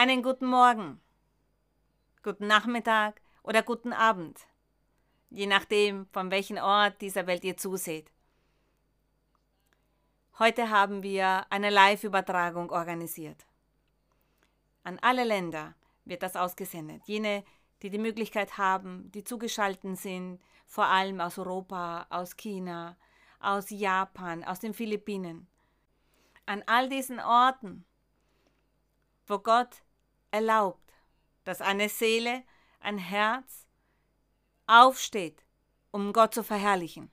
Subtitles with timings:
[0.00, 0.98] einen guten Morgen,
[2.22, 4.40] guten Nachmittag oder guten Abend,
[5.28, 8.10] je nachdem, von welchem Ort dieser Welt ihr zuseht.
[10.38, 13.44] Heute haben wir eine Live-Übertragung organisiert.
[14.84, 15.74] An alle Länder
[16.06, 17.02] wird das ausgesendet.
[17.04, 17.44] Jene,
[17.82, 22.96] die die Möglichkeit haben, die zugeschaltet sind, vor allem aus Europa, aus China,
[23.38, 25.46] aus Japan, aus den Philippinen.
[26.46, 27.84] An all diesen Orten,
[29.26, 29.82] wo Gott
[30.30, 30.92] erlaubt,
[31.44, 32.44] dass eine Seele,
[32.80, 33.66] ein Herz
[34.66, 35.44] aufsteht,
[35.90, 37.10] um Gott zu verherrlichen.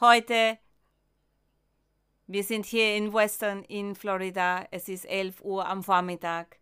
[0.00, 0.58] Heute,
[2.26, 6.58] wir sind hier in Western in Florida, es ist 11 Uhr am Vormittag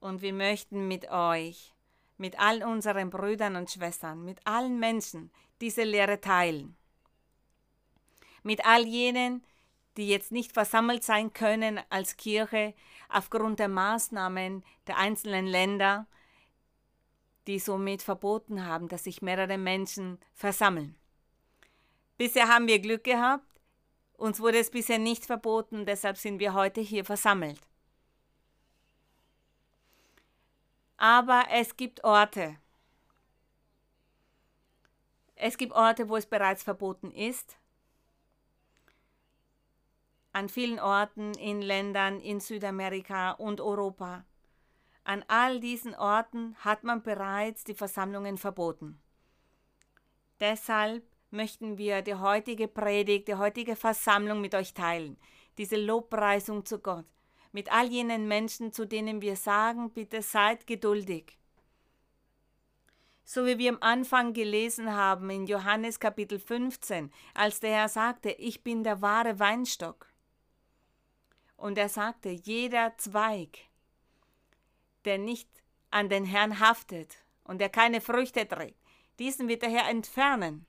[0.00, 1.72] und wir möchten mit euch,
[2.18, 6.76] mit all unseren Brüdern und Schwestern, mit allen Menschen diese Lehre teilen.
[8.42, 9.53] Mit all jenen, die
[10.02, 12.74] jetzt nicht versammelt sein können als Kirche
[13.08, 16.06] aufgrund der Maßnahmen der einzelnen Länder,
[17.46, 20.96] die somit verboten haben, dass sich mehrere Menschen versammeln.
[22.16, 23.46] Bisher haben wir Glück gehabt,
[24.16, 27.60] uns wurde es bisher nicht verboten, deshalb sind wir heute hier versammelt.
[30.96, 32.56] Aber es gibt Orte.
[35.34, 37.56] Es gibt Orte, wo es bereits verboten ist.
[40.34, 44.26] An vielen Orten in Ländern in Südamerika und Europa.
[45.04, 49.00] An all diesen Orten hat man bereits die Versammlungen verboten.
[50.40, 55.16] Deshalb möchten wir die heutige Predigt, die heutige Versammlung mit euch teilen.
[55.56, 57.06] Diese Lobpreisung zu Gott
[57.52, 61.38] mit all jenen Menschen, zu denen wir sagen, bitte seid geduldig.
[63.22, 68.30] So wie wir am Anfang gelesen haben in Johannes Kapitel 15, als der Herr sagte,
[68.32, 70.13] ich bin der wahre Weinstock.
[71.64, 73.56] Und er sagte, jeder Zweig,
[75.06, 75.48] der nicht
[75.90, 78.76] an den Herrn haftet und der keine Früchte trägt,
[79.18, 80.66] diesen wird der Herr entfernen.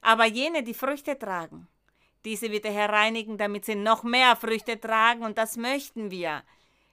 [0.00, 1.68] Aber jene, die Früchte tragen,
[2.24, 6.42] diese wieder hereinigen, damit sie noch mehr Früchte tragen und das möchten wir.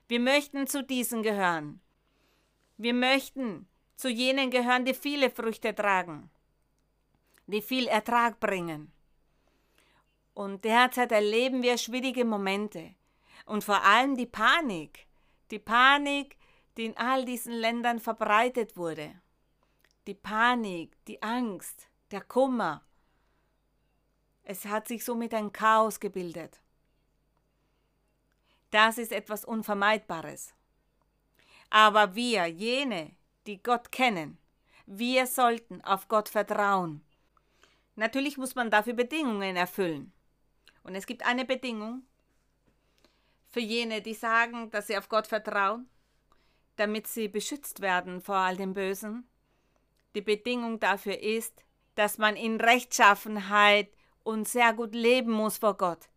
[0.06, 1.80] Wir möchten zu diesen gehören.
[2.76, 3.66] Wir möchten
[3.96, 6.30] zu jenen gehören, die viele Früchte tragen,
[7.48, 8.92] die viel Ertrag bringen.
[10.32, 12.94] Und derzeit erleben wir schwierige Momente
[13.46, 15.06] und vor allem die Panik,
[15.50, 16.36] die Panik,
[16.76, 19.20] die in all diesen Ländern verbreitet wurde.
[20.06, 22.82] Die Panik, die Angst, der Kummer,
[24.42, 26.60] es hat sich somit ein Chaos gebildet.
[28.70, 30.54] Das ist etwas Unvermeidbares.
[31.70, 33.14] Aber wir, jene,
[33.46, 34.38] die Gott kennen,
[34.86, 37.04] wir sollten auf Gott vertrauen.
[37.94, 40.12] Natürlich muss man dafür Bedingungen erfüllen.
[40.82, 42.02] Und es gibt eine Bedingung
[43.52, 45.88] für jene, die sagen, dass sie auf Gott vertrauen,
[46.76, 49.28] damit sie beschützt werden vor all dem Bösen.
[50.14, 51.62] Die Bedingung dafür ist,
[51.94, 53.92] dass man in Rechtschaffenheit
[54.24, 56.08] und sehr gut leben muss vor Gott.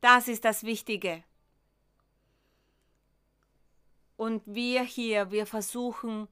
[0.00, 1.22] Das ist das Wichtige.
[4.16, 6.26] Und wir hier, wir versuchen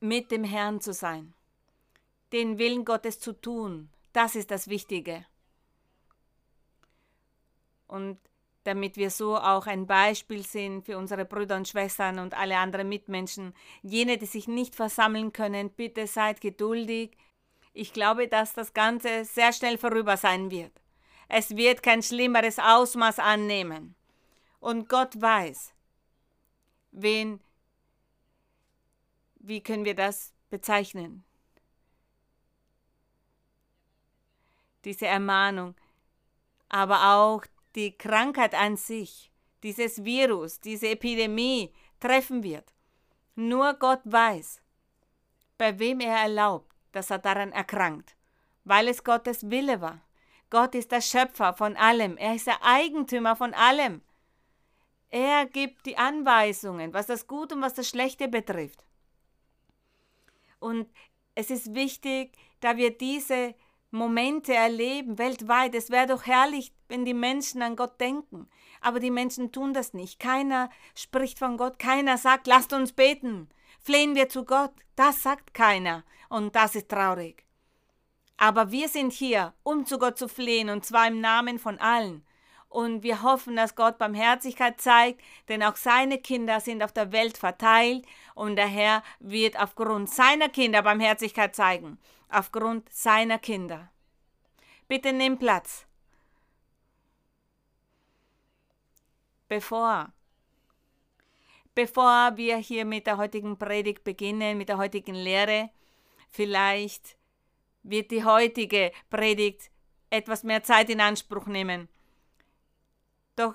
[0.00, 1.34] mit dem Herrn zu sein,
[2.32, 3.90] den Willen Gottes zu tun.
[4.14, 5.26] Das ist das Wichtige.
[7.86, 8.18] Und
[8.68, 12.90] damit wir so auch ein Beispiel sind für unsere Brüder und Schwestern und alle anderen
[12.90, 17.16] Mitmenschen, jene, die sich nicht versammeln können, bitte seid geduldig,
[17.72, 20.72] ich glaube, dass das Ganze sehr schnell vorüber sein wird.
[21.28, 23.94] Es wird kein schlimmeres Ausmaß annehmen.
[24.60, 25.72] Und Gott weiß,
[26.90, 27.40] wen,
[29.36, 31.24] wie können wir das bezeichnen?
[34.84, 35.74] Diese Ermahnung,
[36.68, 42.72] aber auch die Krankheit an sich, dieses Virus, diese Epidemie treffen wird.
[43.34, 44.60] Nur Gott weiß,
[45.56, 48.16] bei wem er erlaubt dass er daran erkrankt,
[48.64, 50.00] weil es Gottes Wille war.
[50.50, 54.02] Gott ist der Schöpfer von allem, er ist der Eigentümer von allem.
[55.10, 58.84] Er gibt die Anweisungen, was das Gute und was das Schlechte betrifft.
[60.58, 60.90] Und
[61.34, 63.54] es ist wichtig, da wir diese
[63.90, 65.74] Momente erleben weltweit.
[65.74, 68.48] Es wäre doch herrlich, wenn die Menschen an Gott denken.
[68.80, 70.20] Aber die Menschen tun das nicht.
[70.20, 71.78] Keiner spricht von Gott.
[71.78, 73.48] Keiner sagt, lasst uns beten.
[73.80, 74.72] Flehen wir zu Gott.
[74.96, 77.44] Das sagt keiner und das ist traurig.
[78.36, 82.24] Aber wir sind hier, um zu Gott zu flehen, und zwar im Namen von allen.
[82.68, 87.38] Und wir hoffen, dass Gott Barmherzigkeit zeigt, denn auch seine Kinder sind auf der Welt
[87.38, 88.04] verteilt
[88.34, 91.98] und der Herr wird aufgrund seiner Kinder Barmherzigkeit zeigen.
[92.28, 93.90] Aufgrund seiner Kinder.
[94.86, 95.88] Bitte nimm Platz.
[99.48, 100.12] bevor
[101.74, 105.70] bevor wir hier mit der heutigen Predigt beginnen, mit der heutigen Lehre,
[106.28, 107.16] vielleicht
[107.84, 109.70] wird die heutige Predigt
[110.10, 111.88] etwas mehr Zeit in Anspruch nehmen.
[113.36, 113.54] Doch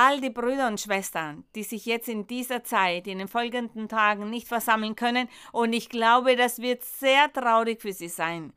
[0.00, 4.30] all die Brüder und Schwestern, die sich jetzt in dieser Zeit, in den folgenden Tagen
[4.30, 8.52] nicht versammeln können, und ich glaube, das wird sehr traurig für sie sein.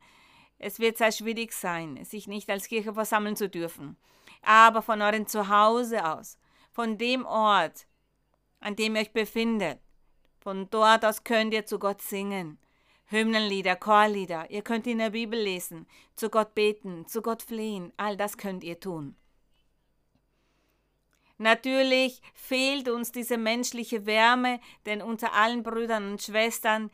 [0.60, 3.96] Es wird sehr schwierig sein, sich nicht als Kirche versammeln zu dürfen.
[4.42, 6.38] Aber von eurem Zuhause aus,
[6.70, 7.88] von dem Ort,
[8.60, 9.80] an dem ihr euch befindet,
[10.38, 12.60] von dort aus könnt ihr zu Gott singen.
[13.06, 18.16] Hymnenlieder, Chorlieder, ihr könnt in der Bibel lesen, zu Gott beten, zu Gott flehen, all
[18.16, 19.16] das könnt ihr tun.
[21.38, 26.90] Natürlich fehlt uns diese menschliche Wärme, denn unter allen Brüdern und Schwestern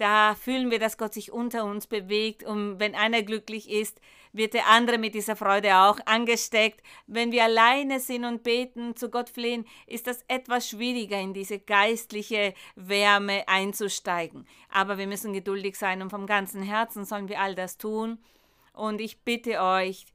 [0.00, 4.00] da fühlen wir, dass Gott sich unter uns bewegt und wenn einer glücklich ist,
[4.32, 6.82] wird der andere mit dieser Freude auch angesteckt.
[7.06, 11.58] Wenn wir alleine sind und beten, zu Gott flehen, ist das etwas schwieriger, in diese
[11.58, 14.46] geistliche Wärme einzusteigen.
[14.70, 18.24] Aber wir müssen geduldig sein und vom ganzen Herzen sollen wir all das tun.
[18.72, 20.06] Und ich bitte euch,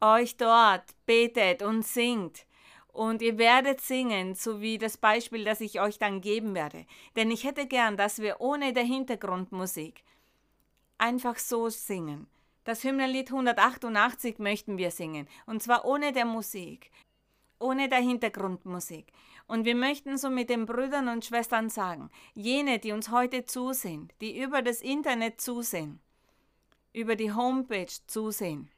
[0.00, 2.46] euch dort betet und singt
[2.96, 6.86] und ihr werdet singen, so wie das Beispiel, das ich euch dann geben werde.
[7.14, 10.02] Denn ich hätte gern, dass wir ohne der Hintergrundmusik
[10.96, 12.26] einfach so singen.
[12.64, 15.28] Das Hymnenlied 188 möchten wir singen.
[15.44, 16.90] Und zwar ohne der Musik,
[17.58, 19.12] ohne der Hintergrundmusik.
[19.46, 24.10] Und wir möchten so mit den Brüdern und Schwestern sagen, jene, die uns heute zusehen,
[24.22, 26.00] die über das Internet zusehen,
[26.94, 28.70] über die Homepage zusehen.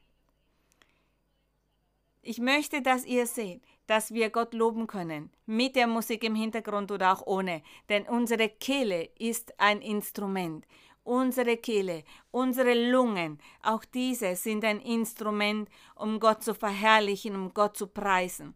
[2.21, 6.91] Ich möchte, dass ihr seht, dass wir Gott loben können, mit der Musik im Hintergrund
[6.91, 10.63] oder auch ohne, denn unsere Kehle ist ein Instrument.
[11.03, 17.77] Unsere Kehle, unsere Lungen, auch diese sind ein Instrument, um Gott zu verherrlichen, um Gott
[17.77, 18.53] zu preisen.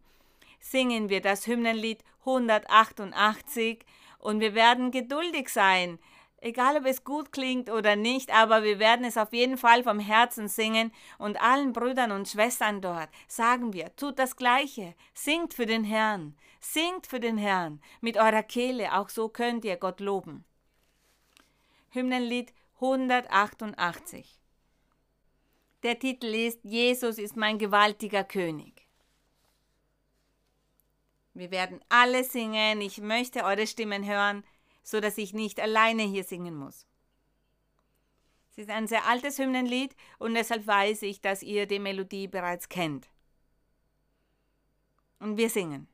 [0.60, 3.84] Singen wir das Hymnenlied 188
[4.20, 5.98] und wir werden geduldig sein,
[6.44, 9.98] Egal ob es gut klingt oder nicht, aber wir werden es auf jeden Fall vom
[9.98, 15.64] Herzen singen und allen Brüdern und Schwestern dort sagen wir, tut das Gleiche, singt für
[15.64, 17.80] den Herrn, singt für den Herrn.
[18.02, 20.44] Mit eurer Kehle, auch so könnt ihr Gott loben.
[21.92, 24.38] Hymnenlied 188
[25.82, 28.86] Der Titel ist Jesus ist mein gewaltiger König.
[31.32, 34.44] Wir werden alle singen, ich möchte eure Stimmen hören
[34.84, 36.86] so dass ich nicht alleine hier singen muss.
[38.52, 42.68] Es ist ein sehr altes Hymnenlied und deshalb weiß ich, dass ihr die Melodie bereits
[42.68, 43.08] kennt.
[45.18, 45.88] Und wir singen.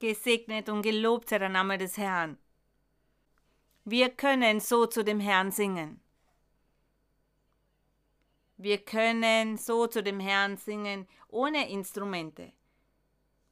[0.00, 2.38] Gesegnet und gelobt sei der Name des Herrn.
[3.84, 6.00] Wir können so zu dem Herrn singen.
[8.56, 12.52] Wir können so zu dem Herrn singen ohne Instrumente.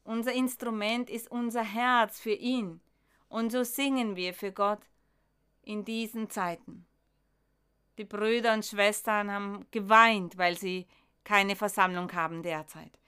[0.05, 2.81] Unser Instrument ist unser Herz für ihn.
[3.29, 4.81] Und so singen wir für Gott
[5.63, 6.87] in diesen Zeiten.
[7.99, 10.87] Die Brüder und Schwestern haben geweint, weil sie
[11.25, 12.99] keine Versammlung haben derzeit.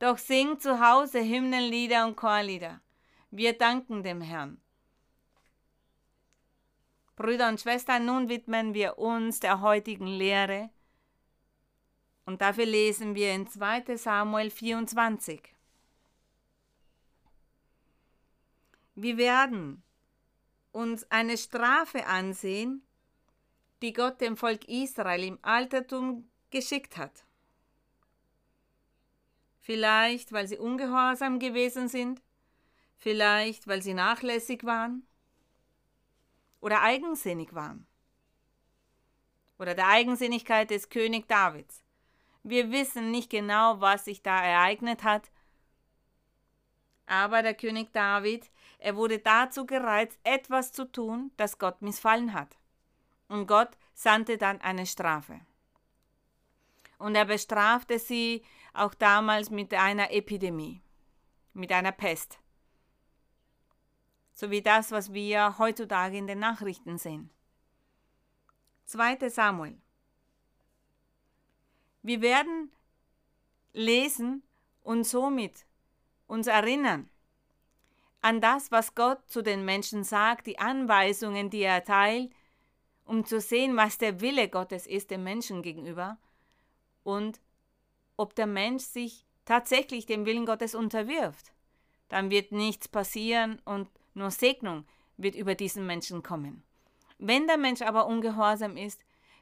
[0.00, 2.80] Doch singt zu Hause Hymnenlieder und Chorlieder.
[3.30, 4.60] Wir danken dem Herrn.
[7.16, 10.70] Brüder und Schwestern, nun widmen wir uns der heutigen Lehre.
[12.24, 15.42] Und dafür lesen wir in 2 Samuel 24.
[18.94, 19.82] Wir werden
[20.72, 22.82] uns eine Strafe ansehen,
[23.82, 27.24] die Gott dem Volk Israel im Altertum geschickt hat.
[29.60, 32.22] Vielleicht, weil sie ungehorsam gewesen sind,
[32.98, 35.06] vielleicht, weil sie nachlässig waren
[36.60, 37.86] oder eigensinnig waren
[39.58, 41.82] oder der Eigensinnigkeit des König Davids.
[42.42, 45.30] Wir wissen nicht genau, was sich da ereignet hat,
[47.06, 52.56] aber der König David, er wurde dazu gereizt, etwas zu tun, das Gott missfallen hat.
[53.28, 55.40] Und Gott sandte dann eine Strafe.
[56.98, 58.42] Und er bestrafte sie
[58.74, 60.82] auch damals mit einer Epidemie,
[61.54, 62.38] mit einer Pest.
[64.38, 67.28] So wie das, was wir heutzutage in den Nachrichten sehen.
[68.84, 69.28] 2.
[69.30, 69.76] Samuel.
[72.04, 72.70] Wir werden
[73.72, 74.44] lesen
[74.84, 75.66] und somit
[76.28, 77.10] uns erinnern
[78.20, 82.32] an das, was Gott zu den Menschen sagt, die Anweisungen, die er erteilt,
[83.06, 86.16] um zu sehen, was der Wille Gottes ist dem Menschen gegenüber
[87.02, 87.40] und
[88.16, 91.50] ob der Mensch sich tatsächlich dem Willen Gottes unterwirft.
[92.08, 94.86] Dann wird nichts passieren und nur Segnung
[95.16, 96.62] wird über diesen Menschen kommen.
[97.18, 99.00] Wenn der Mensch aber ungehorsam ist,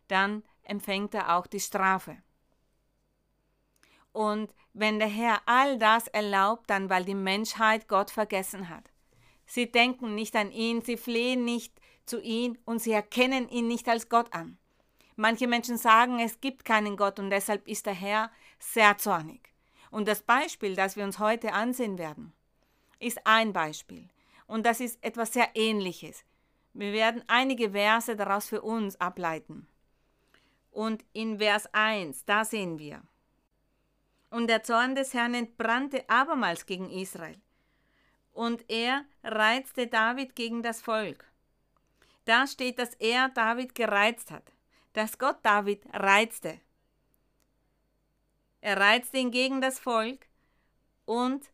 [0.08, 2.16] dann empfängt er auch die Strafe.
[4.12, 8.90] Und wenn der Herr all das erlaubt, dann weil die Menschheit Gott vergessen hat.
[9.44, 13.88] Sie denken nicht an ihn, sie flehen nicht zu ihm und sie erkennen ihn nicht
[13.88, 14.58] als Gott an.
[15.16, 19.52] Manche Menschen sagen, es gibt keinen Gott und deshalb ist der Herr sehr zornig.
[19.90, 22.32] Und das Beispiel, das wir uns heute ansehen werden,
[22.99, 24.08] ist ein Beispiel.
[24.46, 26.24] Und das ist etwas sehr Ähnliches.
[26.72, 29.66] Wir werden einige Verse daraus für uns ableiten.
[30.70, 33.02] Und in Vers 1, da sehen wir,
[34.30, 37.40] und der Zorn des Herrn entbrannte abermals gegen Israel.
[38.32, 41.24] Und er reizte David gegen das Volk.
[42.26, 44.52] Da steht, dass er David gereizt hat,
[44.92, 46.60] dass Gott David reizte.
[48.60, 50.26] Er reizte ihn gegen das Volk
[51.04, 51.50] und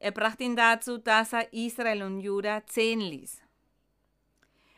[0.00, 3.40] er brachte ihn dazu, dass er Israel und Juda zählen ließ.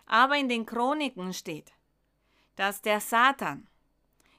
[0.04, 1.72] Aber in den Chroniken steht,
[2.56, 3.66] dass der Satan,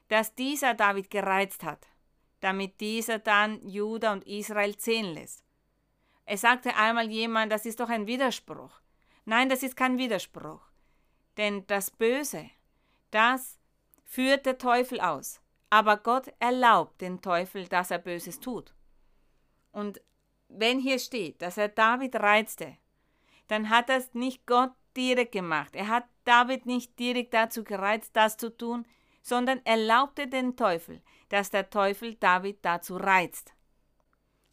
[0.06, 1.88] dass dieser David gereizt hat
[2.44, 5.42] damit dieser dann Juda und Israel zählen lässt.
[6.26, 8.82] Es sagte einmal jemand, das ist doch ein Widerspruch.
[9.24, 10.60] Nein, das ist kein Widerspruch.
[11.38, 12.50] Denn das Böse,
[13.10, 13.58] das
[14.04, 15.40] führt der Teufel aus.
[15.70, 18.74] Aber Gott erlaubt den Teufel, dass er Böses tut.
[19.72, 20.02] Und
[20.58, 22.76] wenn hier steht, dass er David reizte,
[23.48, 25.74] dann hat das nicht Gott direkt gemacht.
[25.74, 28.86] Er hat David nicht direkt dazu gereizt, das zu tun,
[29.22, 33.54] sondern erlaubte den Teufel, dass der Teufel David dazu reizt.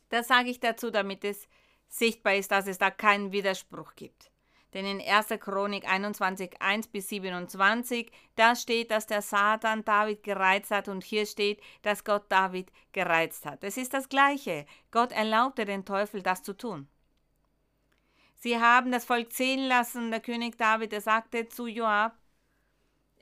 [0.10, 1.48] Das sage ich dazu, damit es
[1.88, 4.31] sichtbar ist, dass es da keinen Widerspruch gibt.
[4.74, 5.28] Denn in 1.
[5.40, 11.26] Chronik 21, 1 bis 27, da steht, dass der Satan David gereizt hat und hier
[11.26, 13.64] steht, dass Gott David gereizt hat.
[13.64, 14.66] Es ist das Gleiche.
[14.92, 16.88] Gott erlaubte den Teufel, das zu tun.
[18.36, 20.10] Sie haben das Volk zählen lassen.
[20.10, 22.18] Der König David, er sagte zu Joab,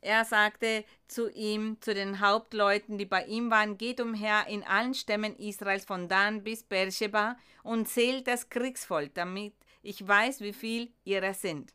[0.02, 4.94] er sagte zu ihm, zu den Hauptleuten, die bei ihm waren, geht umher in allen
[4.94, 10.92] Stämmen Israels von Dan bis Beersheba und zählt das Kriegsvolk, damit ich weiß, wie viel
[11.04, 11.74] ihrer sind.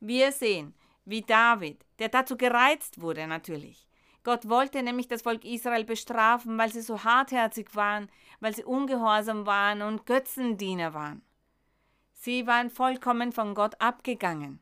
[0.00, 3.86] Wir sehen, wie David, der dazu gereizt wurde natürlich.
[4.24, 9.46] Gott wollte nämlich das Volk Israel bestrafen, weil sie so hartherzig waren, weil sie ungehorsam
[9.46, 11.22] waren und Götzendiener waren.
[12.12, 14.60] Sie waren vollkommen von Gott abgegangen.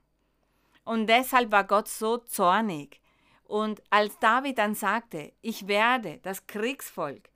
[0.84, 3.00] Und deshalb war Gott so zornig.
[3.44, 7.28] Und als David dann sagte, ich werde das Kriegsvolk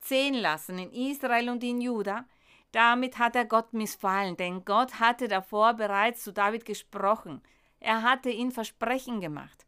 [0.00, 2.26] zählen lassen in Israel und in Juda,
[2.74, 7.40] damit hat er Gott missfallen, denn Gott hatte davor bereits zu David gesprochen.
[7.78, 9.64] Er hatte ihn Versprechen gemacht.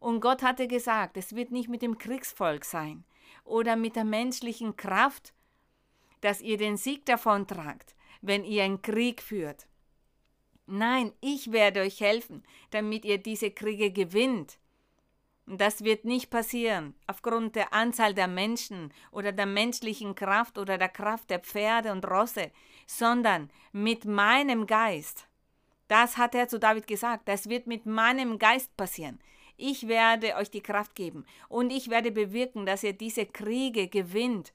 [0.00, 3.04] Und Gott hatte gesagt, es wird nicht mit dem Kriegsvolk sein
[3.44, 5.34] oder mit der menschlichen Kraft,
[6.20, 9.68] dass ihr den Sieg davontragt, wenn ihr einen Krieg führt.
[10.66, 14.58] Nein, ich werde euch helfen, damit ihr diese Kriege gewinnt.
[15.48, 20.76] Und das wird nicht passieren aufgrund der Anzahl der Menschen oder der menschlichen Kraft oder
[20.76, 22.50] der Kraft der Pferde und Rosse,
[22.86, 25.26] sondern mit meinem Geist.
[25.88, 27.28] Das hat er zu David gesagt.
[27.28, 29.20] Das wird mit meinem Geist passieren.
[29.56, 34.52] Ich werde euch die Kraft geben und ich werde bewirken, dass ihr diese Kriege gewinnt.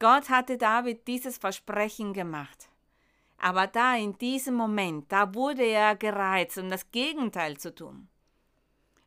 [0.00, 2.68] Gott hatte David dieses Versprechen gemacht.
[3.38, 8.08] Aber da in diesem Moment, da wurde er gereizt, um das Gegenteil zu tun.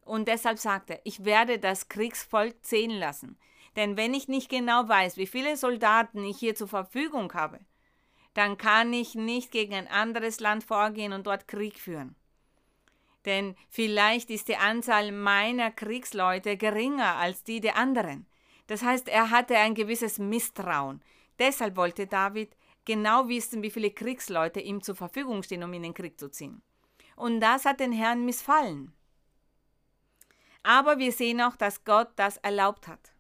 [0.04, 3.38] Und deshalb sagte er, ich werde das Kriegsvolk zählen lassen.
[3.76, 7.60] Denn wenn ich nicht genau weiß, wie viele Soldaten ich hier zur Verfügung habe,
[8.34, 12.16] dann kann ich nicht gegen ein anderes Land vorgehen und dort Krieg führen.
[13.26, 18.26] Denn vielleicht ist die Anzahl meiner Kriegsleute geringer als die der anderen.
[18.68, 21.02] Das heißt, er hatte ein gewisses Misstrauen.
[21.40, 22.56] Deshalb wollte David
[22.86, 26.62] genau wissen, wie viele Kriegsleute ihm zur Verfügung stehen, um in den Krieg zu ziehen.
[27.16, 28.94] Und das hat den Herrn missfallen.
[30.64, 33.12] Aber wir sehen auch, dass Gott das erlaubt hat.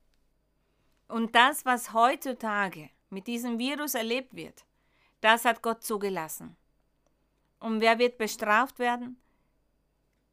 [1.08, 4.66] Und das, was heutzutage mit diesem Virus erlebt wird,
[5.20, 6.56] das hat Gott zugelassen.
[7.60, 9.18] Und wer wird bestraft werden?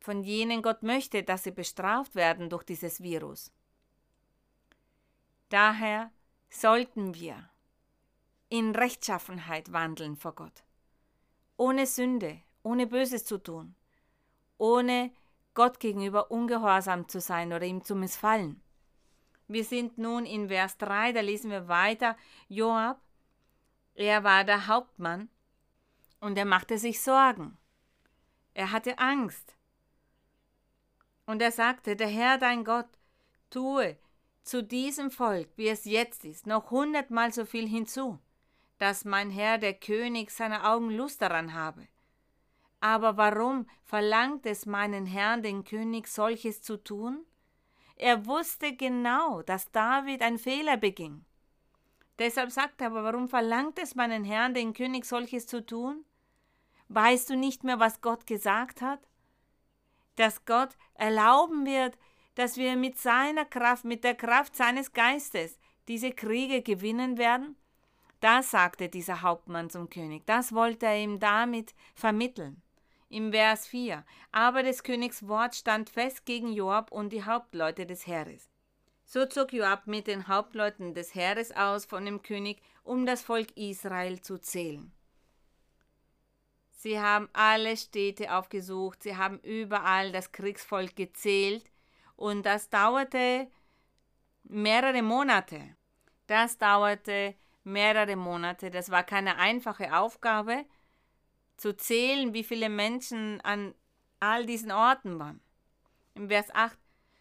[0.00, 3.52] Von jenen Gott möchte, dass sie bestraft werden durch dieses Virus.
[5.48, 6.10] Daher
[6.48, 7.50] sollten wir
[8.48, 10.64] in Rechtschaffenheit wandeln vor Gott.
[11.56, 13.74] Ohne Sünde, ohne Böses zu tun,
[14.56, 15.10] ohne
[15.58, 18.62] Gott gegenüber ungehorsam zu sein oder ihm zu missfallen.
[19.48, 22.16] Wir sind nun in Vers 3, da lesen wir weiter,
[22.48, 23.00] Joab,
[23.94, 25.28] er war der Hauptmann
[26.20, 27.58] und er machte sich Sorgen.
[28.54, 29.56] Er hatte Angst.
[31.26, 32.88] Und er sagte, der Herr dein Gott
[33.50, 33.98] tue
[34.44, 38.20] zu diesem Volk, wie es jetzt ist, noch hundertmal so viel hinzu
[38.78, 41.87] dass mein Herr der König seine Augen Lust daran habe.
[42.80, 47.24] Aber warum verlangt es meinen Herrn den König solches zu tun?
[47.96, 51.24] Er wusste genau, dass David ein Fehler beging.
[52.18, 56.04] Deshalb sagt er, aber warum verlangt es meinen Herrn den König solches zu tun?
[56.88, 59.00] Weißt du nicht mehr, was Gott gesagt hat?
[60.16, 61.98] Dass Gott erlauben wird,
[62.34, 67.56] dass wir mit seiner Kraft, mit der Kraft seines Geistes diese Kriege gewinnen werden?
[68.20, 72.62] Das sagte dieser Hauptmann zum König, das wollte er ihm damit vermitteln.
[73.09, 74.05] Im Vers 4.
[74.33, 78.51] Aber des Königs Wort stand fest gegen Joab und die Hauptleute des Heeres.
[79.05, 83.57] So zog Joab mit den Hauptleuten des Heeres aus von dem König, um das Volk
[83.57, 84.92] Israel zu zählen.
[86.71, 91.64] Sie haben alle Städte aufgesucht, sie haben überall das Kriegsvolk gezählt
[92.14, 93.49] und das dauerte
[94.44, 95.77] mehrere Monate.
[96.27, 98.71] Das dauerte mehrere Monate.
[98.71, 100.66] Das war keine einfache Aufgabe,
[101.59, 103.75] zu zählen, wie viele Menschen an
[104.21, 105.40] all diesen Orten waren.
[106.14, 106.79] Im Vers 8,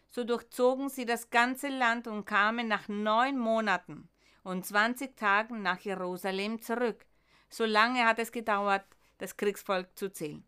[0.08, 4.08] so durchzogen sie das ganze Land und kamen nach neun Monaten
[4.42, 7.04] und zwanzig Tagen nach Jerusalem zurück.
[7.50, 8.84] So lange hat es gedauert,
[9.18, 10.44] das Kriegsvolk zu zählen.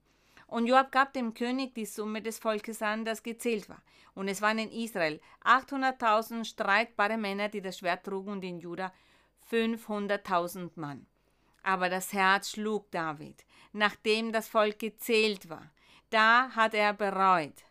[0.47, 3.83] Und Joab gab dem König die Summe des Volkes an, das gezählt war.
[4.15, 8.93] Und es waren in Israel 800.000 streitbare Männer, die das Schwert trugen, und in Juda
[9.51, 11.07] 500.000 Mann.
[11.63, 15.71] Aber das Herz schlug David, nachdem das Volk gezählt war.
[16.11, 17.65] Da hat er bereut.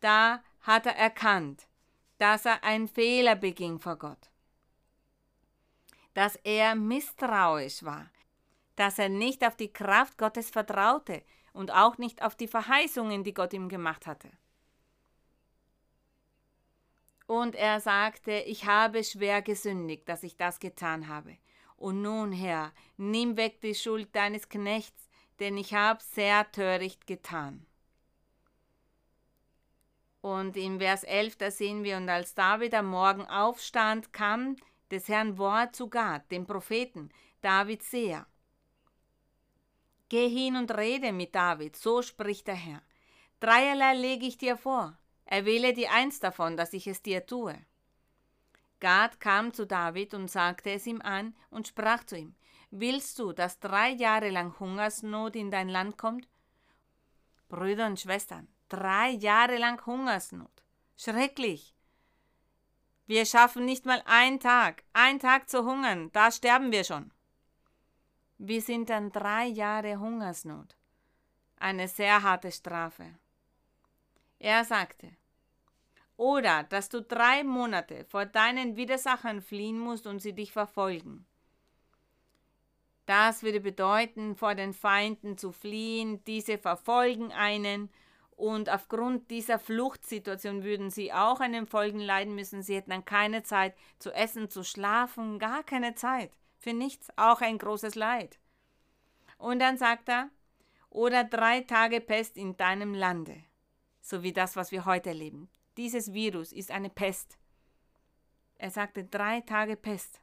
[0.00, 1.66] Da hat er erkannt,
[2.18, 4.30] dass er einen Fehler beging vor Gott.
[6.14, 8.10] Dass er misstrauisch war,
[8.76, 13.34] dass er nicht auf die Kraft Gottes vertraute und auch nicht auf die Verheißungen, die
[13.34, 14.30] Gott ihm gemacht hatte.
[17.26, 21.38] Und er sagte, ich habe schwer gesündigt, dass ich das getan habe.
[21.82, 27.66] Und nun, Herr, nimm weg die Schuld deines Knechts, denn ich habe sehr töricht getan.
[30.20, 34.54] Und in Vers 11, da sehen wir, und als David am Morgen aufstand, kam
[34.92, 38.28] des Herrn Wort zu Gad, dem Propheten, David Seher.
[40.08, 42.82] Geh hin und rede mit David, so spricht der Herr.
[43.40, 44.96] Dreierlei lege ich dir vor.
[45.24, 47.58] Erwähle dir eins davon, dass ich es dir tue.
[48.82, 52.34] Gad kam zu David und sagte es ihm an und sprach zu ihm,
[52.72, 56.26] Willst du, dass drei Jahre lang Hungersnot in dein Land kommt?
[57.48, 60.64] Brüder und Schwestern, drei Jahre lang Hungersnot.
[60.96, 61.76] Schrecklich.
[63.06, 67.12] Wir schaffen nicht mal einen Tag, einen Tag zu hungern, da sterben wir schon.
[68.38, 70.76] Wir sind dann drei Jahre Hungersnot.
[71.56, 73.14] Eine sehr harte Strafe.
[74.40, 75.12] Er sagte,
[76.16, 81.26] oder dass du drei Monate vor deinen Widersachern fliehen musst und sie dich verfolgen.
[83.06, 87.90] Das würde bedeuten, vor den Feinden zu fliehen, diese verfolgen einen
[88.36, 92.62] und aufgrund dieser Fluchtsituation würden sie auch an Folgen leiden müssen.
[92.62, 96.32] Sie hätten dann keine Zeit zu essen, zu schlafen, gar keine Zeit.
[96.58, 98.38] Für nichts, auch ein großes Leid.
[99.38, 100.30] Und dann sagt er,
[100.90, 103.36] oder drei Tage Pest in deinem Lande,
[104.00, 105.48] so wie das, was wir heute erleben.
[105.76, 107.38] Dieses Virus ist eine Pest.
[108.56, 110.20] Er sagte drei Tage Pest.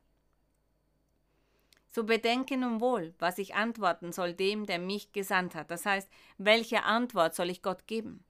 [1.91, 5.71] So bedenke nun wohl, was ich antworten soll dem, der mich gesandt hat.
[5.71, 6.07] Das heißt,
[6.37, 8.23] welche Antwort soll ich Gott geben?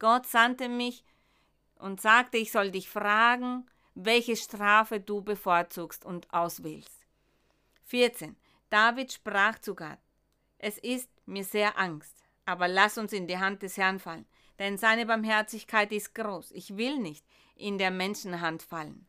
[0.00, 1.04] Gott sandte mich
[1.76, 7.06] und sagte, ich soll dich fragen, welche Strafe du bevorzugst und auswählst.
[7.84, 8.36] 14.
[8.68, 9.98] David sprach zu Gott,
[10.58, 14.26] es ist mir sehr Angst, aber lass uns in die Hand des Herrn fallen,
[14.58, 16.52] denn seine Barmherzigkeit ist groß.
[16.52, 17.24] Ich will nicht
[17.56, 19.06] in der Menschenhand fallen.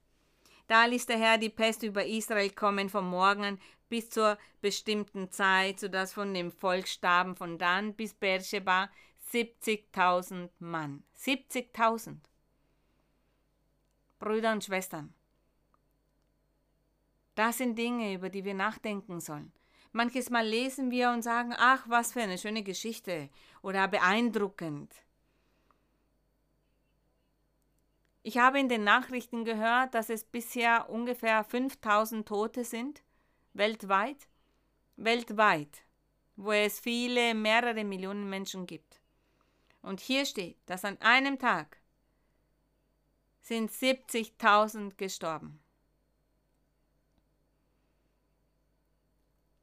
[0.68, 5.80] Da ließ der Herr die Pest über Israel kommen vom Morgen bis zur bestimmten Zeit,
[5.80, 8.90] sodass von dem Volk starben von Dan bis Beersheba
[9.32, 11.04] 70.000 Mann.
[11.18, 12.18] 70.000.
[14.18, 15.14] Brüder und Schwestern,
[17.36, 19.52] das sind Dinge, über die wir nachdenken sollen.
[19.92, 23.30] Manches Mal lesen wir und sagen, ach, was für eine schöne Geschichte
[23.62, 24.94] oder beeindruckend.
[28.28, 33.04] Ich habe in den Nachrichten gehört, dass es bisher ungefähr 5000 Tote sind
[33.54, 34.28] weltweit,
[34.96, 35.84] weltweit,
[36.36, 39.00] wo es viele, mehrere Millionen Menschen gibt.
[39.84, 41.78] Und hier steht, dass an einem Tag
[43.42, 45.60] sind 70.000 gestorben.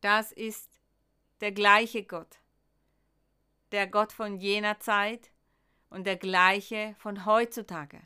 [0.01, 0.71] Das ist
[1.41, 2.39] der gleiche Gott,
[3.73, 5.33] der Gott von jener Zeit
[5.91, 8.01] und der gleiche von heutzutage.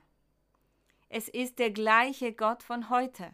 [1.08, 3.32] Es ist der gleiche Gott von heute.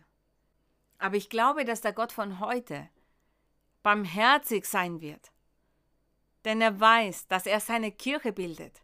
[0.98, 2.88] Aber ich glaube, dass der Gott von heute
[3.82, 5.32] barmherzig sein wird.
[6.44, 8.82] Denn er weiß, dass er seine Kirche bildet.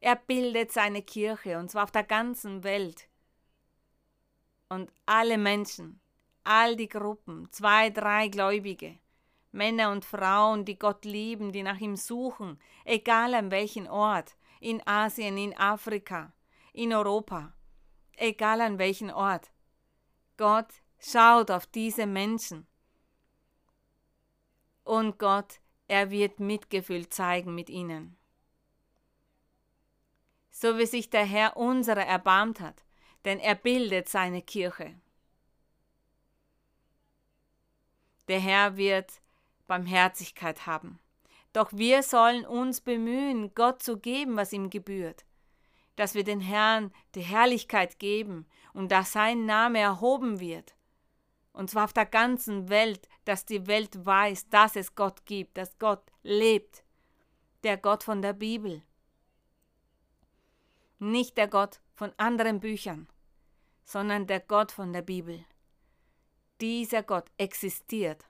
[0.00, 3.08] Er bildet seine Kirche und zwar auf der ganzen Welt.
[4.68, 6.00] Und alle Menschen,
[6.44, 8.98] all die Gruppen, zwei, drei Gläubige,
[9.52, 14.86] Männer und Frauen, die Gott lieben, die nach ihm suchen, egal an welchem Ort, in
[14.86, 16.32] Asien, in Afrika,
[16.72, 17.52] in Europa,
[18.16, 19.50] egal an welchem Ort.
[20.36, 22.66] Gott Schaut auf diese Menschen.
[24.84, 28.16] Und Gott, er wird Mitgefühl zeigen mit ihnen.
[30.50, 32.84] So wie sich der Herr unserer erbarmt hat,
[33.24, 34.94] denn er bildet seine Kirche.
[38.28, 39.20] Der Herr wird
[39.66, 40.98] Barmherzigkeit haben.
[41.52, 45.24] Doch wir sollen uns bemühen, Gott zu geben, was ihm gebührt,
[45.96, 50.76] dass wir den Herrn die Herrlichkeit geben und dass sein Name erhoben wird
[51.56, 55.78] und zwar auf der ganzen Welt, dass die Welt weiß, dass es Gott gibt, dass
[55.78, 56.84] Gott lebt,
[57.64, 58.82] der Gott von der Bibel,
[60.98, 63.08] nicht der Gott von anderen Büchern,
[63.84, 65.46] sondern der Gott von der Bibel.
[66.60, 68.28] Dieser Gott existiert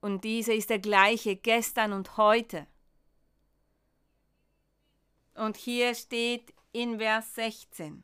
[0.00, 2.68] und dieser ist der gleiche gestern und heute.
[5.36, 8.02] Und hier steht in Vers 16,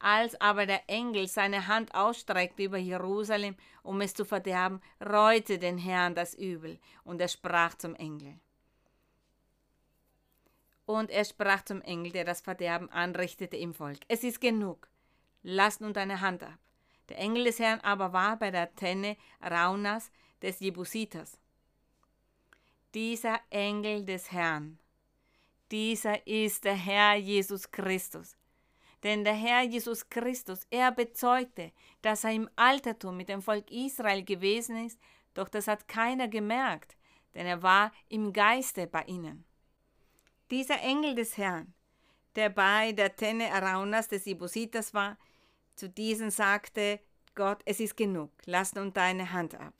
[0.00, 5.78] als aber der Engel seine Hand ausstreckte über Jerusalem, um es zu verderben, reute den
[5.78, 8.40] Herrn das Übel, und er sprach zum Engel.
[10.84, 14.00] Und er sprach zum Engel, der das Verderben anrichtete im Volk.
[14.08, 14.88] Es ist genug,
[15.44, 16.58] lass nun deine Hand ab.
[17.08, 20.10] Der Engel des Herrn aber war bei der Tenne Raunas
[20.42, 21.38] des Jebusiters.
[22.94, 24.79] Dieser Engel des Herrn,
[25.70, 28.36] dieser ist der Herr Jesus Christus,
[29.02, 34.22] denn der Herr Jesus Christus, er bezeugte, dass er im Altertum mit dem Volk Israel
[34.24, 34.98] gewesen ist,
[35.34, 36.96] doch das hat keiner gemerkt,
[37.34, 39.44] denn er war im Geiste bei ihnen.
[40.50, 41.72] Dieser Engel des Herrn,
[42.34, 45.16] der bei der Tenne Araunas des Ibusitas war,
[45.76, 47.00] zu diesen sagte
[47.34, 49.74] Gott, es ist genug, lass nun deine Hand ab.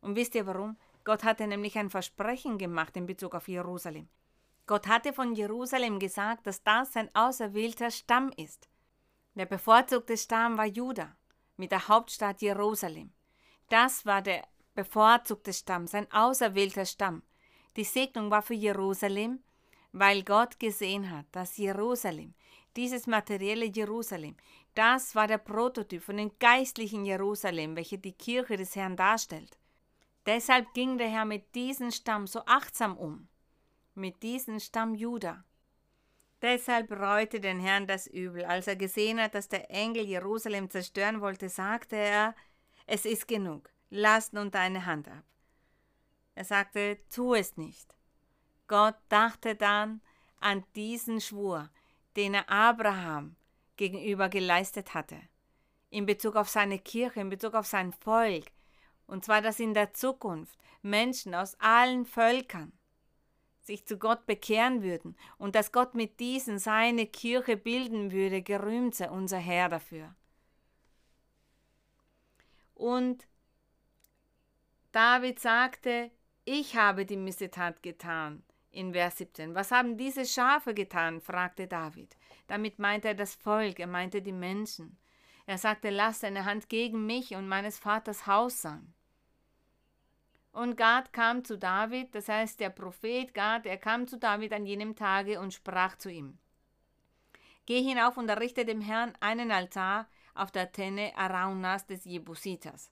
[0.00, 0.76] Und wisst ihr warum?
[1.04, 4.08] Gott hatte nämlich ein Versprechen gemacht in Bezug auf Jerusalem.
[4.70, 8.68] Gott hatte von Jerusalem gesagt, dass das sein auserwählter Stamm ist.
[9.34, 11.16] Der bevorzugte Stamm war Juda
[11.56, 13.12] mit der Hauptstadt Jerusalem.
[13.68, 17.24] Das war der bevorzugte Stamm, sein auserwählter Stamm.
[17.76, 19.42] Die Segnung war für Jerusalem,
[19.90, 22.34] weil Gott gesehen hat, dass Jerusalem,
[22.76, 24.36] dieses materielle Jerusalem,
[24.76, 29.58] das war der Prototyp von dem geistlichen Jerusalem, welche die Kirche des Herrn darstellt.
[30.26, 33.29] Deshalb ging der Herr mit diesem Stamm so achtsam um
[34.00, 35.44] mit diesem Stamm Juda.
[36.42, 38.44] Deshalb reute den Herrn das Übel.
[38.44, 42.34] Als er gesehen hat, dass der Engel Jerusalem zerstören wollte, sagte er,
[42.86, 45.24] es ist genug, lass nun deine Hand ab.
[46.34, 47.94] Er sagte, tu es nicht.
[48.66, 50.00] Gott dachte dann
[50.40, 51.68] an diesen Schwur,
[52.16, 53.36] den er Abraham
[53.76, 55.20] gegenüber geleistet hatte,
[55.90, 58.46] in Bezug auf seine Kirche, in Bezug auf sein Volk,
[59.06, 62.72] und zwar, dass in der Zukunft Menschen aus allen Völkern
[63.70, 68.96] sich zu Gott bekehren würden und dass Gott mit diesen seine Kirche bilden würde, gerühmt
[68.96, 70.14] sei unser Herr dafür.
[72.74, 73.28] Und
[74.90, 76.10] David sagte,
[76.44, 78.42] ich habe die Missetat getan.
[78.72, 79.54] In Vers 17.
[79.54, 81.20] Was haben diese Schafe getan?
[81.20, 82.16] fragte David.
[82.48, 84.98] Damit meinte er das Volk, er meinte die Menschen.
[85.46, 88.94] Er sagte, lass deine Hand gegen mich und meines Vaters Haus sein.
[90.52, 94.66] Und Gad kam zu David, das heißt der Prophet Gad, er kam zu David an
[94.66, 96.38] jenem Tage und sprach zu ihm.
[97.66, 102.90] Geh hinauf und errichte dem Herrn einen Altar auf der Tenne Araunas des Jebusitas.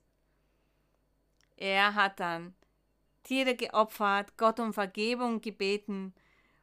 [1.57, 2.55] Er hat dann
[3.23, 6.13] Tiere geopfert, Gott um Vergebung gebeten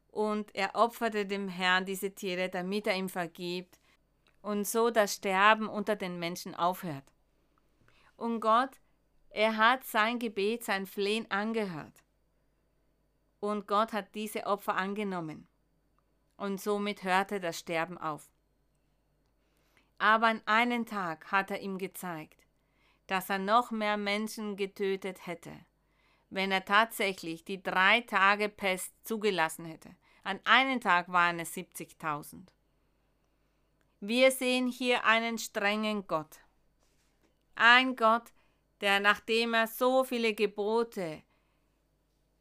[0.08, 3.78] und er opferte dem Herrn diese Tiere, damit er ihm vergibt
[4.40, 7.04] und so das Sterben unter den Menschen aufhört.
[8.16, 8.80] Und Gott
[9.36, 12.02] er hat sein Gebet, sein Flehen angehört.
[13.38, 15.46] Und Gott hat diese Opfer angenommen.
[16.38, 18.30] Und somit hörte das Sterben auf.
[19.98, 22.46] Aber an einem Tag hat er ihm gezeigt,
[23.08, 25.52] dass er noch mehr Menschen getötet hätte,
[26.30, 29.94] wenn er tatsächlich die drei Tage Pest zugelassen hätte.
[30.24, 32.46] An einem Tag waren es 70.000.
[34.00, 36.40] Wir sehen hier einen strengen Gott.
[37.54, 38.32] Ein Gott,
[38.80, 41.22] der nachdem er so viele Gebote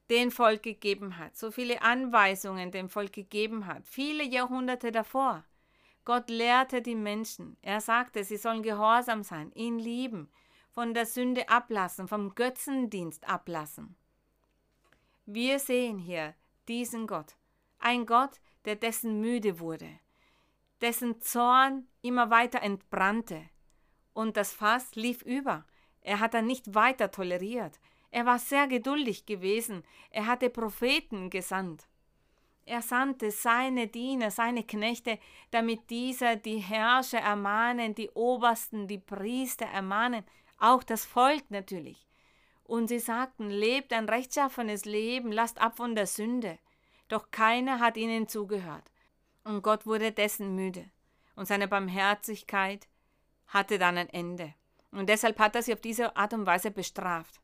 [0.09, 5.43] dem Volk gegeben hat, so viele Anweisungen dem Volk gegeben hat, viele Jahrhunderte davor.
[6.03, 7.57] Gott lehrte die Menschen.
[7.63, 10.29] Er sagte, sie sollen gehorsam sein, ihn lieben,
[10.69, 13.95] von der Sünde ablassen, vom Götzendienst ablassen.
[15.25, 16.35] Wir sehen hier
[16.67, 17.35] diesen Gott,
[17.79, 19.89] ein Gott, der dessen müde wurde,
[20.81, 23.41] dessen Zorn immer weiter entbrannte,
[24.13, 25.65] und das Fass lief über.
[26.05, 27.79] Er hat dann nicht weiter toleriert.
[28.11, 29.83] Er war sehr geduldig gewesen.
[30.11, 31.87] Er hatte Propheten gesandt.
[32.63, 35.17] Er sandte seine Diener, seine Knechte,
[35.49, 40.23] damit dieser die Herrscher ermahnen, die Obersten, die Priester ermahnen,
[40.59, 42.05] auch das Volk natürlich.
[42.63, 46.59] Und sie sagten, lebt ein rechtschaffenes Leben, lasst ab von der Sünde.
[47.07, 48.91] Doch keiner hat ihnen zugehört.
[49.43, 50.85] Und Gott wurde dessen müde.
[51.35, 52.87] Und seine Barmherzigkeit
[53.47, 54.53] hatte dann ein Ende.
[54.95, 57.41] Und deshalb hat er sie auf diese Art und Weise bestraft.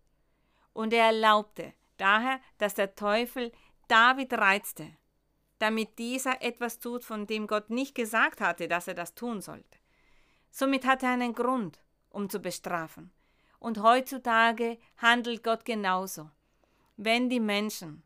[0.71, 3.51] Und er erlaubte daher, dass der Teufel
[3.89, 4.87] David reizte,
[5.59, 9.77] damit dieser etwas tut, von dem Gott nicht gesagt hatte, dass er das tun sollte.
[10.49, 13.11] Somit hat er einen Grund, um zu bestrafen.
[13.59, 16.31] Und heutzutage handelt Gott genauso.
[16.95, 18.01] Wenn die Menschen,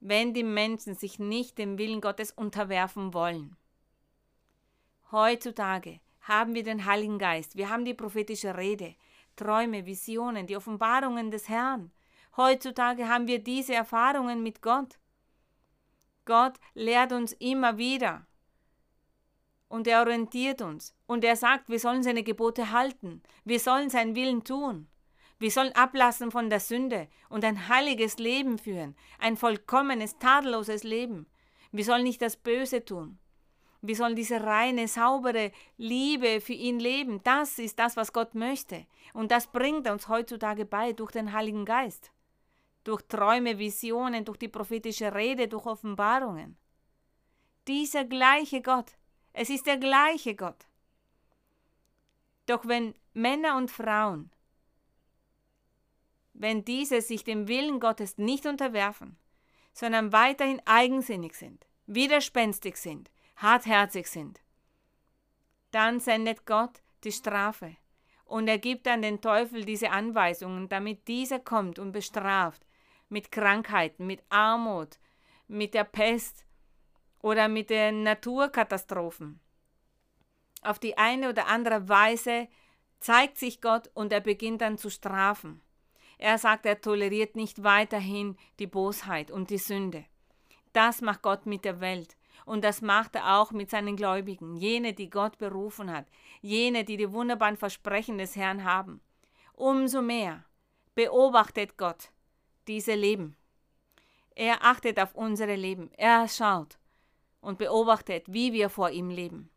[0.00, 3.56] wenn die Menschen sich nicht dem Willen Gottes unterwerfen wollen.
[5.12, 8.94] Heutzutage haben wir den Heiligen Geist, wir haben die prophetische Rede,
[9.36, 11.90] Träume, Visionen, die Offenbarungen des Herrn.
[12.36, 14.98] Heutzutage haben wir diese Erfahrungen mit Gott.
[16.24, 18.26] Gott lehrt uns immer wieder.
[19.68, 20.94] Und er orientiert uns.
[21.06, 23.22] Und er sagt, wir sollen seine Gebote halten.
[23.44, 24.88] Wir sollen seinen Willen tun.
[25.38, 28.94] Wir sollen ablassen von der Sünde und ein heiliges Leben führen.
[29.18, 31.26] Ein vollkommenes, tadelloses Leben.
[31.72, 33.18] Wir sollen nicht das Böse tun.
[33.82, 37.22] Wir sollen diese reine, saubere Liebe für ihn leben.
[37.22, 38.86] Das ist das, was Gott möchte.
[39.14, 42.12] Und das bringt er uns heutzutage bei durch den Heiligen Geist.
[42.84, 46.56] Durch Träume, Visionen, durch die prophetische Rede, durch Offenbarungen.
[47.68, 48.92] Dieser gleiche Gott.
[49.32, 50.66] Es ist der gleiche Gott.
[52.46, 54.30] Doch wenn Männer und Frauen,
[56.34, 59.16] wenn diese sich dem Willen Gottes nicht unterwerfen,
[59.72, 63.10] sondern weiterhin eigensinnig sind, widerspenstig sind,
[63.42, 64.40] hartherzig sind.
[65.70, 67.76] Dann sendet Gott die Strafe
[68.24, 72.66] und er gibt an den Teufel diese Anweisungen, damit dieser kommt und bestraft
[73.08, 74.98] mit Krankheiten, mit Armut,
[75.48, 76.46] mit der Pest
[77.20, 79.40] oder mit den Naturkatastrophen.
[80.62, 82.48] Auf die eine oder andere Weise
[83.00, 85.62] zeigt sich Gott und er beginnt dann zu strafen.
[86.18, 90.04] Er sagt, er toleriert nicht weiterhin die Bosheit und die Sünde.
[90.72, 92.16] Das macht Gott mit der Welt.
[92.50, 96.06] Und das macht er auch mit seinen Gläubigen, jene, die Gott berufen hat,
[96.40, 99.00] jene, die die wunderbaren Versprechen des Herrn haben.
[99.52, 100.44] Umso mehr
[100.96, 102.10] beobachtet Gott
[102.66, 103.36] diese Leben.
[104.34, 105.92] Er achtet auf unsere Leben.
[105.96, 106.80] Er schaut
[107.40, 109.48] und beobachtet, wie wir vor ihm leben.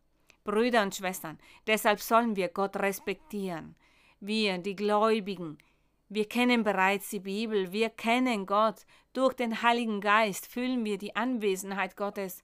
[0.43, 3.75] Brüder und Schwestern, deshalb sollen wir Gott respektieren.
[4.19, 5.57] Wir, die Gläubigen,
[6.09, 8.85] wir kennen bereits die Bibel, wir kennen Gott.
[9.13, 12.43] Durch den Heiligen Geist fühlen wir die Anwesenheit Gottes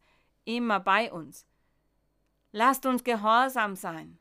[0.58, 1.46] immer bei uns.
[2.52, 4.18] Lasst uns gehorsam sein.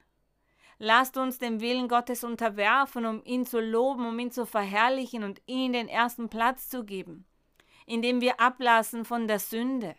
[0.78, 5.40] Lasst uns dem Willen Gottes unterwerfen, um ihn zu loben, um ihn zu verherrlichen und
[5.46, 7.24] ihm den ersten Platz zu geben,
[7.86, 9.96] indem wir ablassen von der Sünde.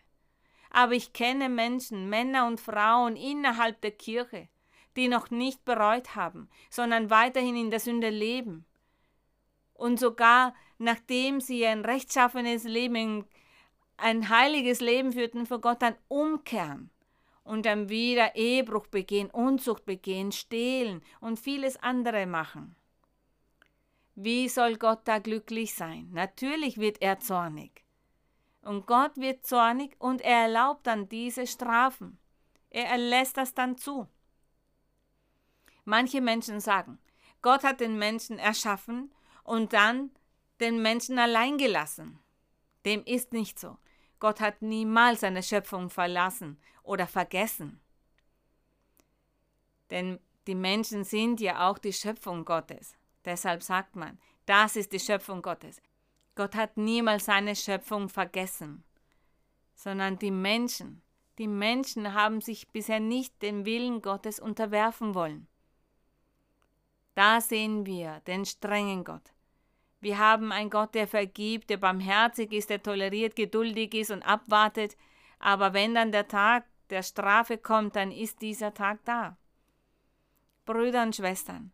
[0.70, 4.48] Aber ich kenne Menschen, Männer und Frauen innerhalb der Kirche,
[4.96, 8.65] die noch nicht bereut haben, sondern weiterhin in der Sünde leben.
[9.74, 13.26] Und sogar nachdem sie ein rechtschaffenes Leben,
[14.02, 16.90] ein heiliges Leben führten vor Gott, dann umkehren
[17.44, 22.76] und dann wieder Ehebruch begehen, Unzucht begehen, stehlen und vieles andere machen.
[24.16, 26.10] Wie soll Gott da glücklich sein?
[26.12, 27.86] Natürlich wird er zornig.
[28.62, 32.20] Und Gott wird zornig und er erlaubt dann diese Strafen.
[32.70, 34.08] Er lässt das dann zu.
[35.86, 37.00] Manche Menschen sagen,
[37.42, 39.12] Gott hat den Menschen erschaffen
[39.44, 40.12] und dann
[40.60, 42.20] den Menschen allein gelassen.
[42.86, 43.78] Dem ist nicht so.
[44.19, 47.79] Gott hat niemals seine Schöpfung verlassen oder vergessen.
[49.89, 52.95] Denn die Menschen sind ja auch die Schöpfung Gottes.
[53.25, 55.82] Deshalb sagt man, das ist die Schöpfung Gottes.
[56.36, 58.84] Gott hat niemals seine Schöpfung vergessen,
[59.75, 61.01] sondern die Menschen,
[61.38, 65.47] die Menschen haben sich bisher nicht dem Willen Gottes unterwerfen wollen.
[67.15, 69.34] Da sehen wir den strengen Gott.
[70.02, 74.96] Wir haben einen Gott, der vergibt, der barmherzig ist, der toleriert, geduldig ist und abwartet.
[75.40, 79.38] Aber wenn dann der Tag der Strafe kommt, dann ist dieser Tag da.
[80.66, 81.72] Brüder und Schwestern,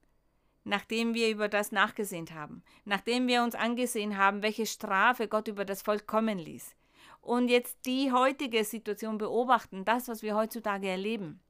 [0.63, 5.65] nachdem wir über das nachgesehen haben, nachdem wir uns angesehen haben, welche Strafe Gott über
[5.65, 6.75] das Volk kommen ließ,
[7.21, 11.41] und jetzt die heutige Situation beobachten, das, was wir heutzutage erleben,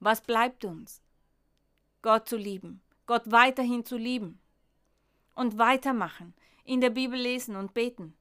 [0.00, 1.02] was bleibt uns?
[2.02, 4.38] Gott zu lieben, Gott weiterhin zu lieben
[5.38, 8.14] und weitermachen, in der Bibel lesen und beten.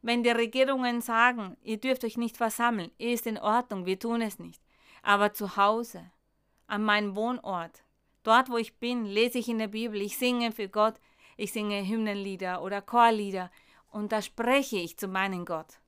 [0.00, 4.38] Wenn die Regierungen sagen, ihr dürft euch nicht versammeln, ist in Ordnung, wir tun es
[4.38, 4.62] nicht.
[5.02, 6.10] Aber zu Hause,
[6.66, 7.84] an meinem Wohnort,
[8.22, 10.94] dort wo ich bin, lese ich in der Bibel, ich singe für Gott,
[11.36, 13.50] ich singe Hymnenlieder oder Chorlieder
[13.90, 15.78] und da spreche ich zu meinem Gott.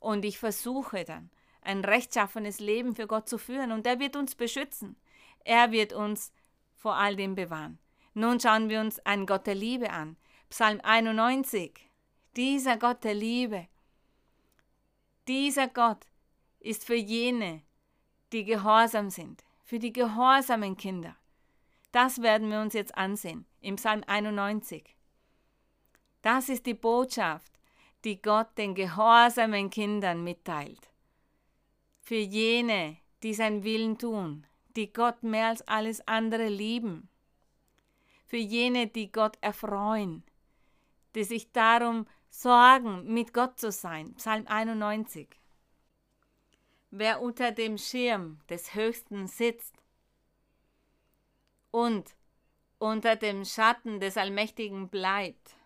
[0.00, 4.34] Und ich versuche dann, ein rechtschaffenes Leben für Gott zu führen und er wird uns
[4.34, 4.96] beschützen.
[5.44, 6.32] Er wird uns
[6.74, 7.78] vor all dem bewahren.
[8.18, 10.16] Nun schauen wir uns einen Gott der Liebe an.
[10.50, 11.88] Psalm 91.
[12.34, 13.68] Dieser Gott der Liebe.
[15.28, 16.04] Dieser Gott
[16.58, 17.62] ist für jene,
[18.32, 21.14] die gehorsam sind, für die gehorsamen Kinder.
[21.92, 24.96] Das werden wir uns jetzt ansehen im Psalm 91.
[26.22, 27.52] Das ist die Botschaft,
[28.02, 30.90] die Gott den gehorsamen Kindern mitteilt.
[32.00, 37.07] Für jene, die sein Willen tun, die Gott mehr als alles andere lieben.
[38.28, 40.22] Für jene, die Gott erfreuen,
[41.14, 44.14] die sich darum sorgen, mit Gott zu sein.
[44.16, 45.28] Psalm 91.
[46.90, 49.74] Wer unter dem Schirm des Höchsten sitzt
[51.70, 52.14] und
[52.78, 55.56] unter dem Schatten des Allmächtigen bleibt.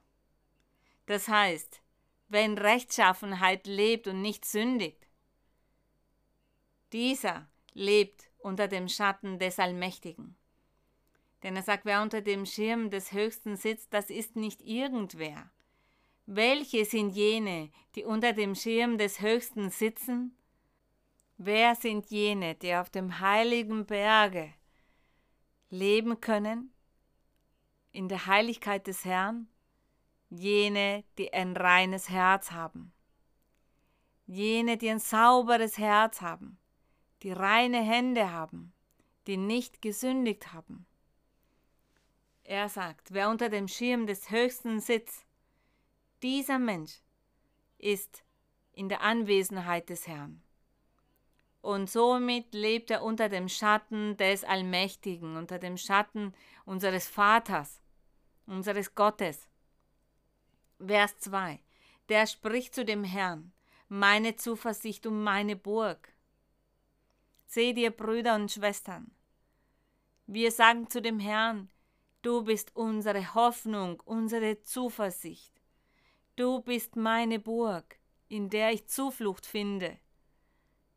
[1.06, 1.82] Das heißt,
[2.28, 5.08] wenn Rechtschaffenheit lebt und nicht sündigt,
[6.92, 10.36] dieser lebt unter dem Schatten des Allmächtigen.
[11.42, 15.50] Denn er sagt, wer unter dem Schirm des Höchsten sitzt, das ist nicht irgendwer.
[16.26, 20.36] Welche sind jene, die unter dem Schirm des Höchsten sitzen?
[21.36, 24.52] Wer sind jene, die auf dem heiligen Berge
[25.70, 26.72] leben können,
[27.90, 29.48] in der Heiligkeit des Herrn?
[30.30, 32.92] Jene, die ein reines Herz haben.
[34.26, 36.58] Jene, die ein sauberes Herz haben
[37.22, 38.72] die reine Hände haben,
[39.26, 40.86] die nicht gesündigt haben.
[42.44, 45.26] Er sagt, wer unter dem Schirm des Höchsten sitzt,
[46.22, 47.00] dieser Mensch
[47.78, 48.24] ist
[48.72, 50.42] in der Anwesenheit des Herrn.
[51.60, 56.34] Und somit lebt er unter dem Schatten des Allmächtigen, unter dem Schatten
[56.64, 57.80] unseres Vaters,
[58.46, 59.48] unseres Gottes.
[60.84, 61.60] Vers 2.
[62.08, 63.52] Der spricht zu dem Herrn,
[63.88, 66.12] meine Zuversicht und meine Burg.
[67.46, 69.14] Seht ihr, Brüder und Schwestern,
[70.26, 71.68] wir sagen zu dem Herrn,
[72.22, 75.52] du bist unsere Hoffnung, unsere Zuversicht.
[76.36, 77.98] Du bist meine Burg,
[78.28, 79.98] in der ich Zuflucht finde.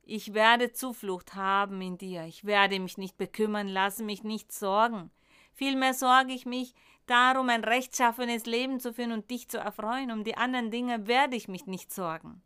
[0.03, 2.25] Ich werde Zuflucht haben in dir.
[2.25, 5.11] Ich werde mich nicht bekümmern lassen, mich nicht sorgen.
[5.53, 6.73] Vielmehr sorge ich mich
[7.07, 10.11] darum, ein rechtschaffenes Leben zu führen und dich zu erfreuen.
[10.11, 12.41] Um die anderen Dinge werde ich mich nicht sorgen.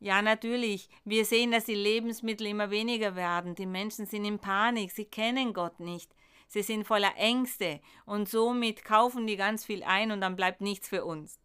[0.00, 0.88] Ja, natürlich.
[1.04, 3.54] Wir sehen, dass die Lebensmittel immer weniger werden.
[3.54, 4.90] Die Menschen sind in Panik.
[4.92, 6.14] Sie kennen Gott nicht.
[6.50, 10.88] Sie sind voller Ängste und somit kaufen die ganz viel ein und dann bleibt nichts
[10.88, 11.38] für uns.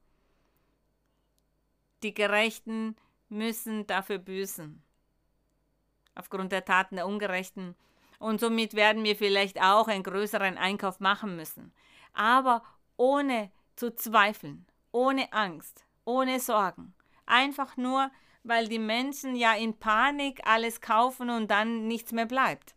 [2.01, 2.95] Die Gerechten
[3.30, 4.82] müssen dafür büßen.
[6.16, 7.76] Aufgrund der Taten der Ungerechten.
[8.18, 11.72] Und somit werden wir vielleicht auch einen größeren Einkauf machen müssen.
[12.14, 12.64] Aber
[12.97, 16.95] ohne zu zweifeln, ohne Angst, ohne Sorgen.
[17.28, 18.10] Einfach nur,
[18.41, 22.74] weil die Menschen ja in Panik alles kaufen und dann nichts mehr bleibt.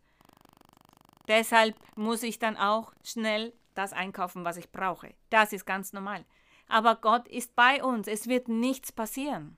[1.29, 5.13] Deshalb muss ich dann auch schnell das einkaufen, was ich brauche.
[5.29, 6.25] Das ist ganz normal.
[6.67, 8.07] Aber Gott ist bei uns.
[8.07, 9.55] Es wird nichts passieren.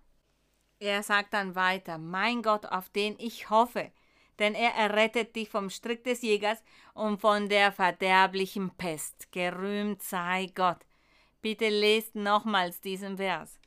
[0.80, 3.92] Er sagt dann weiter, mein Gott, auf den ich hoffe,
[4.40, 6.62] denn er errettet dich vom Strick des Jägers
[6.94, 9.32] und von der verderblichen Pest.
[9.32, 10.80] Gerühmt sei Gott.
[11.42, 13.60] Bitte lest nochmals diesen Vers.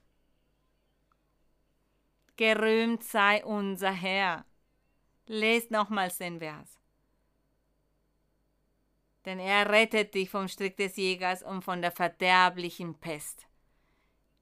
[2.36, 4.44] Gerühmt sei unser Herr.
[5.26, 6.78] Lest nochmals den Vers.
[9.24, 13.46] Denn er rettet dich vom Strick des Jägers und von der verderblichen Pest.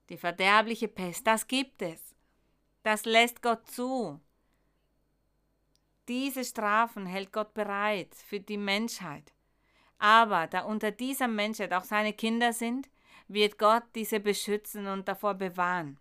[0.09, 2.14] Die verderbliche Pest, das gibt es.
[2.83, 4.20] Das lässt Gott zu.
[6.09, 9.33] Diese Strafen hält Gott bereit für die Menschheit.
[9.99, 12.91] Aber da unter dieser Menschheit auch seine Kinder sind,
[13.28, 15.99] wird Gott diese beschützen und davor bewahren.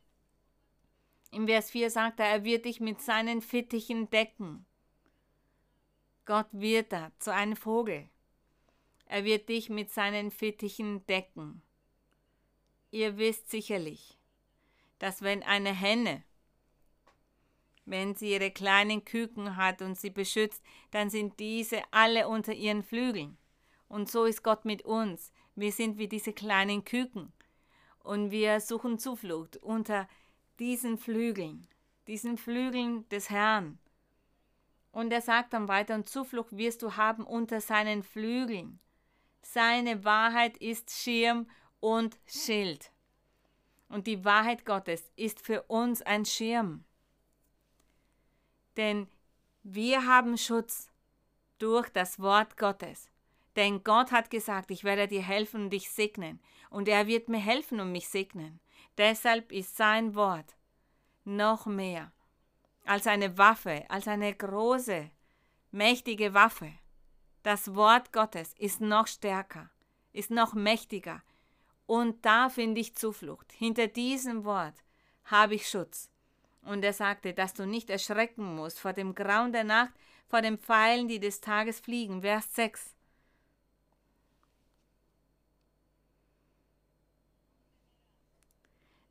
[1.29, 4.65] Im Vers 4 sagt er, er wird dich mit seinen Fittichen decken.
[6.25, 8.09] Gott wird da zu einem Vogel.
[9.11, 11.61] Er wird dich mit seinen Fittichen decken.
[12.91, 14.17] Ihr wisst sicherlich,
[14.99, 16.23] dass wenn eine Henne,
[17.83, 22.83] wenn sie ihre kleinen Küken hat und sie beschützt, dann sind diese alle unter ihren
[22.83, 23.37] Flügeln.
[23.89, 25.33] Und so ist Gott mit uns.
[25.55, 27.33] Wir sind wie diese kleinen Küken.
[27.99, 30.07] Und wir suchen Zuflucht unter
[30.57, 31.67] diesen Flügeln,
[32.07, 33.77] diesen Flügeln des Herrn.
[34.93, 38.79] Und er sagt dann weiter, und Zuflucht wirst du haben unter seinen Flügeln.
[39.41, 42.91] Seine Wahrheit ist Schirm und Schild.
[43.89, 46.85] Und die Wahrheit Gottes ist für uns ein Schirm.
[48.77, 49.07] Denn
[49.63, 50.89] wir haben Schutz
[51.59, 53.09] durch das Wort Gottes.
[53.55, 56.39] Denn Gott hat gesagt, ich werde dir helfen und dich segnen.
[56.69, 58.61] Und er wird mir helfen und mich segnen.
[58.97, 60.55] Deshalb ist sein Wort
[61.25, 62.11] noch mehr
[62.85, 65.11] als eine Waffe, als eine große,
[65.71, 66.71] mächtige Waffe.
[67.43, 69.69] Das Wort Gottes ist noch stärker,
[70.13, 71.23] ist noch mächtiger.
[71.87, 73.51] Und da finde ich Zuflucht.
[73.51, 74.75] Hinter diesem Wort
[75.25, 76.09] habe ich Schutz.
[76.61, 79.93] Und er sagte, dass du nicht erschrecken musst vor dem Grauen der Nacht,
[80.27, 82.21] vor den Pfeilen, die des Tages fliegen.
[82.21, 82.95] Vers 6.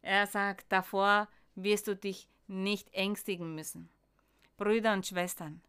[0.02, 3.90] Er sagt, davor wirst du dich nicht ängstigen müssen.
[4.56, 5.62] Brüder und Schwestern,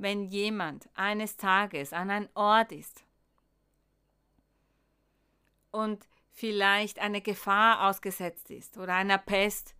[0.00, 3.04] wenn jemand eines Tages an einem Ort ist
[5.70, 9.74] und vielleicht eine Gefahr ausgesetzt ist oder einer Pest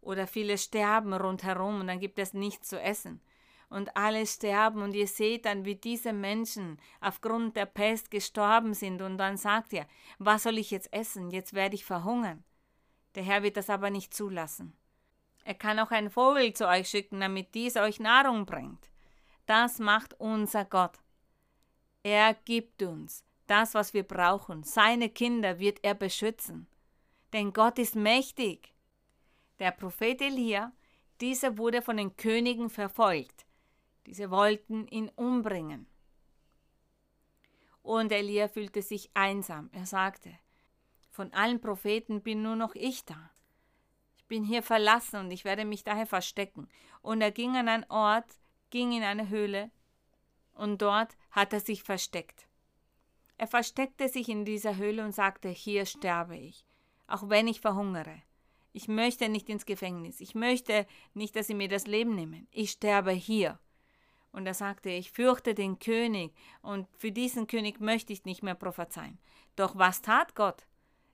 [0.00, 3.20] oder viele sterben rundherum und dann gibt es nichts zu essen
[3.68, 9.02] und alle sterben und ihr seht dann, wie diese Menschen aufgrund der Pest gestorben sind
[9.02, 9.86] und dann sagt ihr,
[10.18, 11.30] was soll ich jetzt essen?
[11.30, 12.44] Jetzt werde ich verhungern.
[13.14, 14.74] Der Herr wird das aber nicht zulassen.
[15.44, 18.88] Er kann auch einen Vogel zu euch schicken, damit dies euch Nahrung bringt.
[19.46, 20.98] Das macht unser Gott.
[22.02, 24.64] Er gibt uns das, was wir brauchen.
[24.64, 26.66] Seine Kinder wird er beschützen.
[27.32, 28.74] Denn Gott ist mächtig.
[29.58, 30.72] Der Prophet Elia,
[31.20, 33.46] dieser wurde von den Königen verfolgt.
[34.06, 35.86] Diese wollten ihn umbringen.
[37.82, 39.70] Und Elia fühlte sich einsam.
[39.72, 40.36] Er sagte,
[41.10, 43.30] von allen Propheten bin nur noch ich da.
[44.16, 46.68] Ich bin hier verlassen und ich werde mich daher verstecken.
[47.00, 48.26] Und er ging an einen Ort,
[48.76, 49.70] ging in eine Höhle,
[50.52, 52.46] und dort hat er sich versteckt.
[53.38, 56.66] Er versteckte sich in dieser Höhle und sagte, hier sterbe ich,
[57.06, 58.20] auch wenn ich verhungere.
[58.74, 60.20] Ich möchte nicht ins Gefängnis.
[60.20, 62.46] Ich möchte nicht, dass sie mir das Leben nehmen.
[62.50, 63.58] Ich sterbe hier.
[64.30, 68.54] Und er sagte, ich fürchte den König und für diesen König möchte ich nicht mehr
[68.54, 69.18] prophezeien.
[69.56, 70.66] Doch was tat Gott?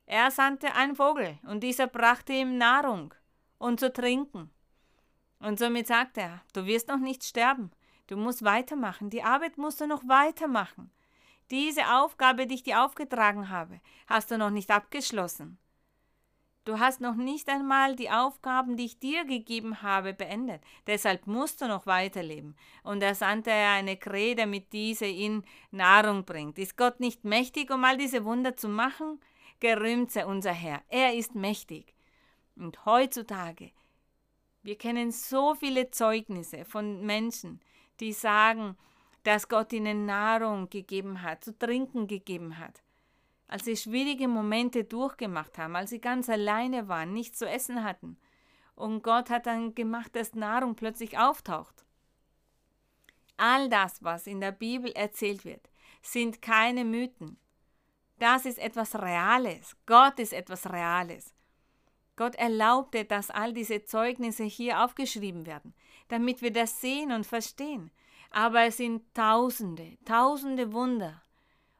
[0.07, 3.15] Er sandte einen Vogel, und dieser brachte ihm Nahrung
[3.59, 4.51] und zu trinken.
[5.43, 7.73] Und somit sagte er, du wirst noch nicht sterben,
[8.07, 10.91] du musst weitermachen, die Arbeit musst du noch weitermachen.
[11.51, 15.59] Diese Aufgabe, die ich dir aufgetragen habe, hast du noch nicht abgeschlossen.
[16.65, 20.63] Du hast noch nicht einmal die Aufgaben, die ich dir gegeben habe, beendet.
[20.87, 22.55] Deshalb musst du noch weiterleben.
[22.85, 26.61] Und er sandte er eine Krähe, damit diese ihn Nahrung bringt.
[26.61, 29.19] Ist Gott nicht mächtig, um all diese Wunder zu machen?
[29.59, 30.83] Gerühmt sei unser Herr.
[30.89, 31.95] Er ist mächtig.
[32.55, 33.73] Und heutzutage,
[34.63, 37.61] wir kennen so viele Zeugnisse von Menschen,
[38.01, 38.77] die sagen,
[39.25, 42.83] dass Gott ihnen Nahrung gegeben hat, zu trinken gegeben hat.
[43.49, 48.17] Als sie schwierige Momente durchgemacht haben, als sie ganz alleine waren, nichts zu essen hatten.
[48.75, 51.85] Und Gott hat dann gemacht, dass Nahrung plötzlich auftaucht.
[53.37, 55.69] All das, was in der Bibel erzählt wird,
[56.03, 57.37] sind keine Mythen.
[58.19, 59.77] Das ist etwas Reales.
[59.87, 61.35] Gott ist etwas Reales.
[62.17, 65.75] Gott erlaubte, dass all diese Zeugnisse hier aufgeschrieben werden,
[66.09, 67.91] damit wir das sehen und verstehen.
[68.31, 71.23] Aber es sind Tausende, Tausende Wunder.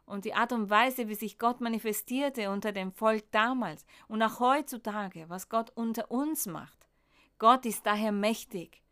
[0.05, 4.41] Und die Art und Weise, wie sich Gott manifestierte unter dem Volk damals und auch
[4.41, 6.87] heutzutage, was Gott unter uns macht.
[7.39, 8.83] Gott ist daher mächtig.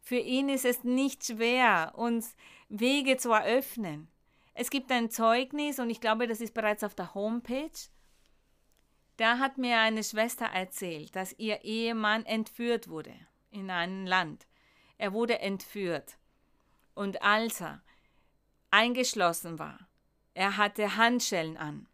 [0.00, 2.36] Für ihn ist es nicht schwer, uns
[2.68, 4.08] Wege zu eröffnen.
[4.52, 7.70] Es gibt ein Zeugnis und ich glaube, das ist bereits auf der Homepage.
[9.16, 13.14] Da hat mir eine Schwester erzählt, dass ihr Ehemann entführt wurde
[13.50, 14.46] in ein Land.
[14.98, 16.18] Er wurde entführt.
[16.94, 17.82] Und als er
[18.70, 19.78] eingeschlossen war,
[20.34, 21.86] er hatte Handschellen an.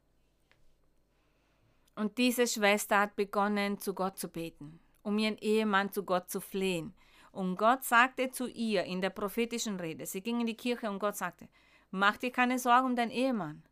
[1.95, 6.41] Und diese Schwester hat begonnen, zu Gott zu beten, um ihren Ehemann zu Gott zu
[6.41, 6.95] flehen.
[7.33, 10.99] Und Gott sagte zu ihr in der prophetischen Rede, sie ging in die Kirche und
[10.99, 11.49] Gott sagte,
[11.91, 13.63] Mach dir keine Sorgen um deinen Ehemann.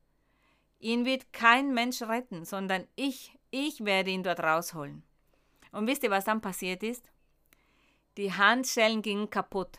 [0.80, 5.02] Ihn wird kein Mensch retten, sondern ich, ich werde ihn dort rausholen.
[5.72, 7.10] Und wisst ihr, was dann passiert ist?
[8.16, 9.78] Die Handschellen gingen kaputt.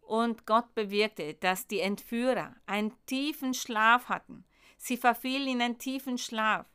[0.00, 4.44] Und Gott bewirkte, dass die Entführer einen tiefen Schlaf hatten.
[4.78, 6.66] Sie verfielen in einen tiefen Schlaf.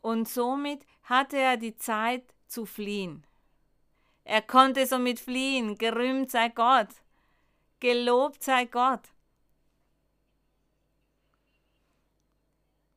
[0.00, 3.26] Und somit hatte er die Zeit zu fliehen.
[4.24, 6.88] Er konnte somit fliehen, gerühmt sei Gott.
[7.80, 9.08] Gelobt sei Gott.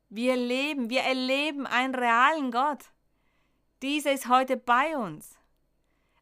[0.09, 2.91] Wir leben, wir erleben einen realen Gott.
[3.81, 5.37] Dieser ist heute bei uns.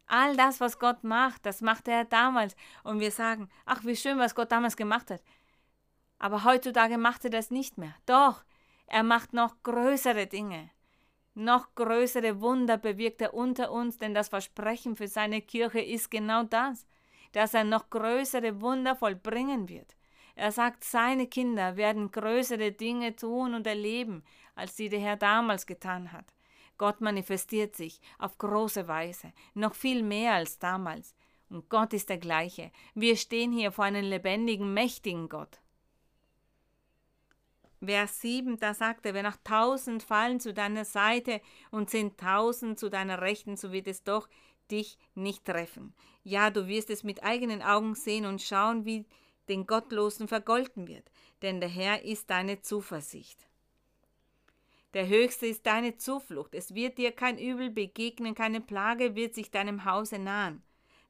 [0.06, 2.54] All das, was Gott macht, das machte er damals.
[2.84, 5.22] Und wir sagen, ach, wie schön, was Gott damals gemacht hat.
[6.18, 7.94] Aber heutzutage macht er das nicht mehr.
[8.06, 8.44] Doch,
[8.86, 10.70] er macht noch größere Dinge.
[11.34, 16.42] Noch größere Wunder bewirkt er unter uns, denn das Versprechen für seine Kirche ist genau
[16.42, 16.86] das
[17.32, 19.96] dass er noch größere Wunder vollbringen wird.
[20.38, 24.22] Er sagt, seine Kinder werden größere Dinge tun und erleben,
[24.54, 26.32] als die der Herr damals getan hat.
[26.78, 31.16] Gott manifestiert sich auf große Weise, noch viel mehr als damals.
[31.50, 32.70] Und Gott ist der gleiche.
[32.94, 35.58] Wir stehen hier vor einem lebendigen, mächtigen Gott.
[37.84, 41.40] Vers 7, da sagt er, wenn auch tausend fallen zu deiner Seite
[41.72, 44.28] und zehntausend zu deiner Rechten, so wird es doch
[44.70, 45.94] dich nicht treffen.
[46.22, 49.04] Ja, du wirst es mit eigenen Augen sehen und schauen, wie
[49.48, 51.10] den Gottlosen vergolten wird,
[51.42, 53.46] denn der Herr ist deine Zuversicht.
[54.94, 59.50] Der Höchste ist deine Zuflucht, es wird dir kein Übel begegnen, keine Plage wird sich
[59.50, 60.62] deinem Hause nahen.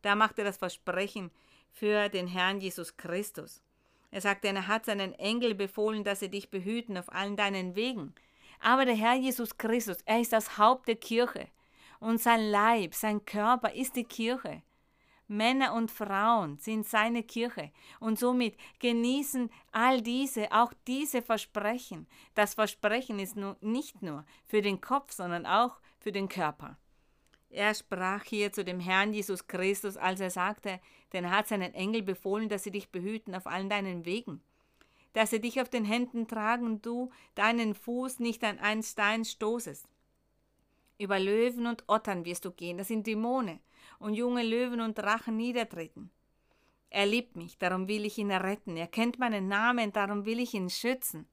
[0.02, 1.30] Da macht er das Versprechen
[1.72, 3.62] für den Herrn Jesus Christus.
[4.10, 8.14] Er sagt, er hat seinen Engel befohlen, dass sie dich behüten auf allen deinen Wegen.
[8.60, 11.48] Aber der Herr Jesus Christus, er ist das Haupt der Kirche
[12.00, 14.62] und sein Leib, sein Körper ist die Kirche.
[15.28, 17.70] Männer und Frauen sind seine Kirche
[18.00, 22.06] und somit genießen all diese, auch diese Versprechen.
[22.34, 26.78] Das Versprechen ist nur, nicht nur für den Kopf, sondern auch für den Körper.
[27.50, 30.80] Er sprach hier zu dem Herrn Jesus Christus, als er sagte,
[31.12, 34.42] denn er hat seinen Engel befohlen, dass sie dich behüten auf allen deinen Wegen,
[35.14, 39.24] dass sie dich auf den Händen tragen und du deinen Fuß nicht an einen Stein
[39.24, 39.86] stoßest.
[40.98, 43.60] Über Löwen und Ottern wirst du gehen, das sind Dämonen,
[43.98, 46.10] und junge Löwen und Drachen niedertreten.
[46.90, 48.76] Er liebt mich, darum will ich ihn erretten.
[48.76, 51.28] Er kennt meinen Namen, darum will ich ihn schützen.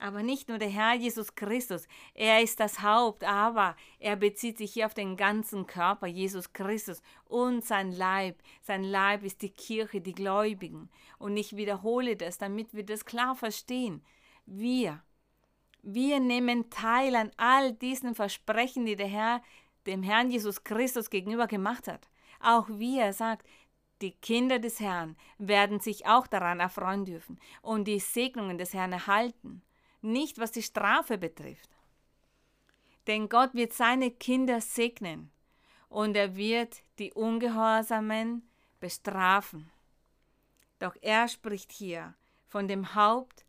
[0.00, 4.72] Aber nicht nur der Herr Jesus Christus, er ist das Haupt, aber er bezieht sich
[4.72, 8.42] hier auf den ganzen Körper, Jesus Christus und sein Leib.
[8.62, 10.88] Sein Leib ist die Kirche, die Gläubigen.
[11.18, 14.02] Und ich wiederhole das, damit wir das klar verstehen.
[14.46, 15.02] Wir,
[15.82, 19.42] wir nehmen teil an all diesen Versprechen, die der Herr
[19.86, 22.08] dem Herrn Jesus Christus gegenüber gemacht hat.
[22.40, 23.46] Auch wir, er sagt,
[24.00, 28.92] die Kinder des Herrn werden sich auch daran erfreuen dürfen und die Segnungen des Herrn
[28.92, 29.62] erhalten,
[30.00, 31.70] nicht was die Strafe betrifft.
[33.06, 35.30] Denn Gott wird seine Kinder segnen
[35.88, 39.70] und er wird die Ungehorsamen bestrafen.
[40.78, 42.14] Doch er spricht hier
[42.46, 43.44] von dem Haupt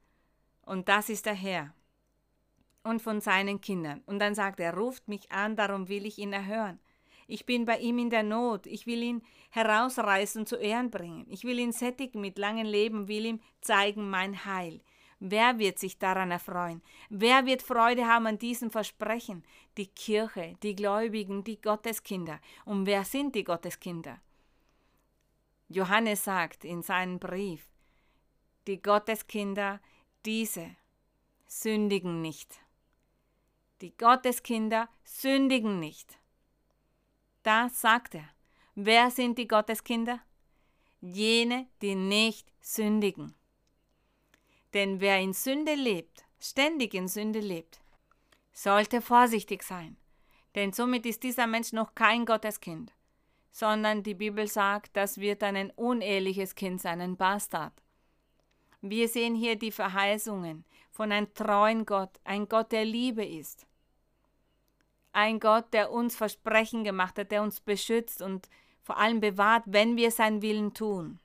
[0.63, 1.73] und das ist der Herr
[2.83, 4.01] und von seinen Kindern.
[4.05, 6.79] Und dann sagt er, ruft mich an, darum will ich ihn erhören.
[7.27, 9.21] Ich bin bei ihm in der Not, ich will ihn
[9.51, 11.25] herausreißen, zu Ehren bringen.
[11.29, 14.81] Ich will ihn sättigen mit langem Leben, will ihm zeigen mein Heil.
[15.23, 16.81] Wer wird sich daran erfreuen?
[17.09, 19.43] Wer wird Freude haben an diesem Versprechen?
[19.77, 22.39] Die Kirche, die Gläubigen, die Gotteskinder.
[22.65, 24.19] Und wer sind die Gotteskinder?
[25.69, 27.69] Johannes sagt in seinem Brief,
[28.67, 29.79] die Gotteskinder,
[30.25, 30.75] diese
[31.47, 32.59] sündigen nicht.
[33.81, 36.19] Die Gotteskinder sündigen nicht.
[37.41, 38.29] Da sagt er,
[38.75, 40.19] wer sind die Gotteskinder?
[40.99, 43.33] Jene, die nicht sündigen.
[44.75, 47.81] Denn wer in Sünde lebt, ständig in Sünde lebt,
[48.53, 49.97] sollte vorsichtig sein,
[50.53, 52.93] denn somit ist dieser Mensch noch kein Gotteskind,
[53.49, 57.73] sondern die Bibel sagt, das wird ein uneheliches Kind sein, ein Bastard.
[58.81, 63.65] Wir sehen hier die Verheißungen von einem treuen Gott, ein Gott, der Liebe ist.
[65.13, 68.47] Ein Gott, der uns Versprechen gemacht hat, der uns beschützt und
[68.81, 71.19] vor allem bewahrt, wenn wir seinen Willen tun.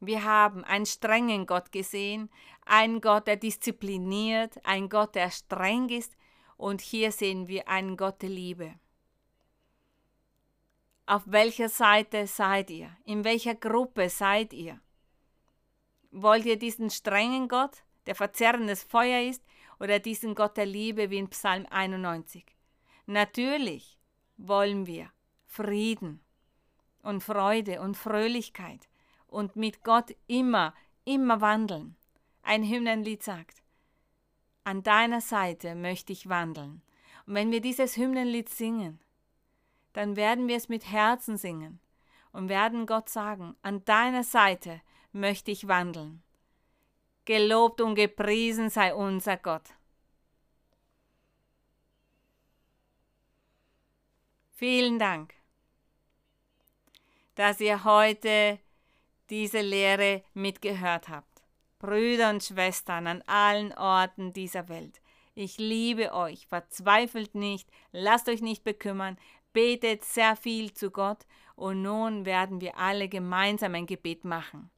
[0.00, 2.28] Wir haben einen strengen Gott gesehen,
[2.66, 6.16] einen Gott, der diszipliniert, einen Gott, der streng ist,
[6.56, 8.74] und hier sehen wir einen Gott der Liebe.
[11.06, 12.96] Auf welcher Seite seid ihr?
[13.04, 14.80] In welcher Gruppe seid ihr?
[16.10, 19.42] Wollt ihr diesen strengen Gott, der verzerrendes Feuer ist,
[19.82, 22.46] oder diesen Gott der Liebe wie in Psalm 91?
[23.06, 23.98] Natürlich
[24.36, 25.10] wollen wir
[25.44, 26.20] Frieden
[27.02, 28.88] und Freude und Fröhlichkeit
[29.26, 30.72] und mit Gott immer,
[31.04, 31.96] immer wandeln.
[32.42, 33.60] Ein Hymnenlied sagt,
[34.62, 36.80] an deiner Seite möchte ich wandeln.
[37.26, 39.00] Und wenn wir dieses Hymnenlied singen,
[39.94, 41.80] dann werden wir es mit Herzen singen
[42.30, 44.80] und werden Gott sagen, an deiner Seite
[45.10, 46.22] möchte ich wandeln.
[47.24, 49.62] Gelobt und gepriesen sei unser Gott.
[54.50, 55.34] Vielen Dank,
[57.36, 58.58] dass ihr heute
[59.30, 61.42] diese Lehre mitgehört habt.
[61.78, 65.00] Brüder und Schwestern an allen Orten dieser Welt.
[65.34, 69.16] Ich liebe euch, verzweifelt nicht, lasst euch nicht bekümmern,
[69.52, 71.24] betet sehr viel zu Gott
[71.56, 74.70] und nun werden wir alle gemeinsam ein Gebet machen.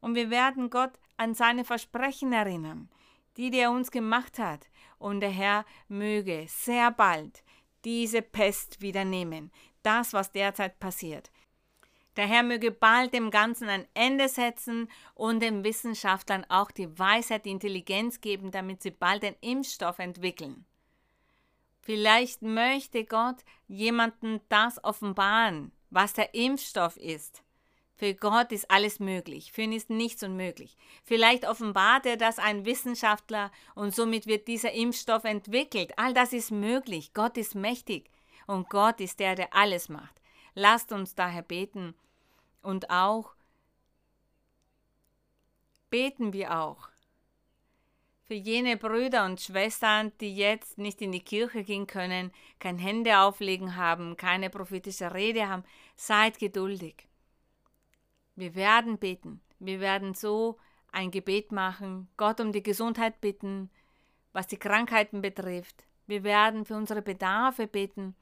[0.00, 2.88] Und wir werden Gott an seine Versprechen erinnern,
[3.36, 4.68] die er uns gemacht hat.
[4.98, 7.42] Und der Herr möge sehr bald
[7.84, 9.50] diese Pest wieder nehmen,
[9.82, 11.30] das, was derzeit passiert.
[12.16, 17.46] Der Herr möge bald dem Ganzen ein Ende setzen und den Wissenschaftlern auch die Weisheit,
[17.46, 20.66] die Intelligenz geben, damit sie bald einen Impfstoff entwickeln.
[21.80, 23.38] Vielleicht möchte Gott
[23.68, 27.42] jemanden das offenbaren, was der Impfstoff ist.
[28.00, 30.78] Für Gott ist alles möglich, für ihn ist nichts unmöglich.
[31.04, 35.92] Vielleicht offenbart er das ein Wissenschaftler und somit wird dieser Impfstoff entwickelt.
[35.98, 37.12] All das ist möglich.
[37.12, 38.08] Gott ist mächtig
[38.46, 40.18] und Gott ist der, der alles macht.
[40.54, 41.94] Lasst uns daher beten
[42.62, 43.34] und auch
[45.90, 46.88] beten wir auch
[48.24, 53.18] für jene Brüder und Schwestern, die jetzt nicht in die Kirche gehen können, kein Hände
[53.18, 55.64] auflegen haben, keine prophetische Rede haben.
[55.96, 57.09] Seid geduldig.
[58.36, 59.40] Wir werden beten.
[59.58, 60.58] Wir werden so
[60.92, 63.70] ein Gebet machen, Gott um die Gesundheit bitten,
[64.32, 65.84] was die Krankheiten betrifft.
[66.06, 68.16] Wir werden für unsere Bedarfe beten.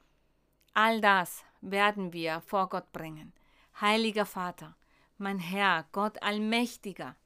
[0.75, 3.33] All das werden wir vor Gott bringen.
[3.81, 4.77] Heiliger Vater,
[5.17, 7.17] mein Herr, Gott Allmächtiger,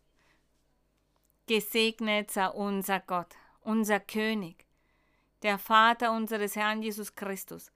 [1.47, 4.67] gesegnet sei unser Gott, unser König,
[5.43, 7.73] der Vater unseres Herrn Jesus Christus,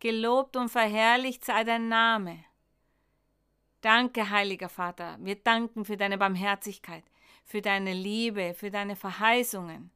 [0.00, 2.44] gelobt und verherrlicht sei dein Name.
[3.86, 7.04] Danke, heiliger Vater, wir danken für deine Barmherzigkeit,
[7.44, 9.92] für deine Liebe, für deine Verheißungen.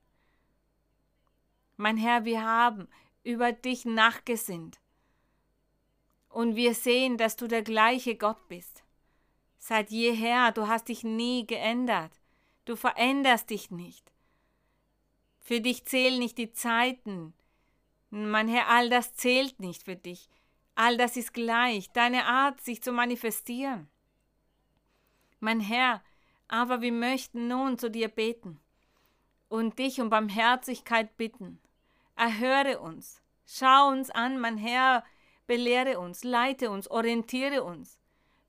[1.77, 2.87] Mein Herr, wir haben
[3.25, 4.79] über dich nachgesinnt
[6.29, 8.85] und wir sehen, dass du der gleiche Gott bist.
[9.59, 12.13] Seit jeher, du hast dich nie geändert.
[12.67, 14.13] Du veränderst dich nicht.
[15.41, 17.35] Für dich zählen nicht die Zeiten.
[18.11, 20.29] Mein Herr, all das zählt nicht für dich.
[20.75, 23.89] All das ist gleich, deine Art, sich zu manifestieren.
[25.41, 26.03] Mein Herr,
[26.49, 28.61] aber wir möchten nun zu dir beten
[29.49, 31.61] und dich um Barmherzigkeit bitten.
[32.17, 35.05] Erhöre uns, schau uns an, mein Herr,
[35.47, 37.99] belehre uns, leite uns, orientiere uns.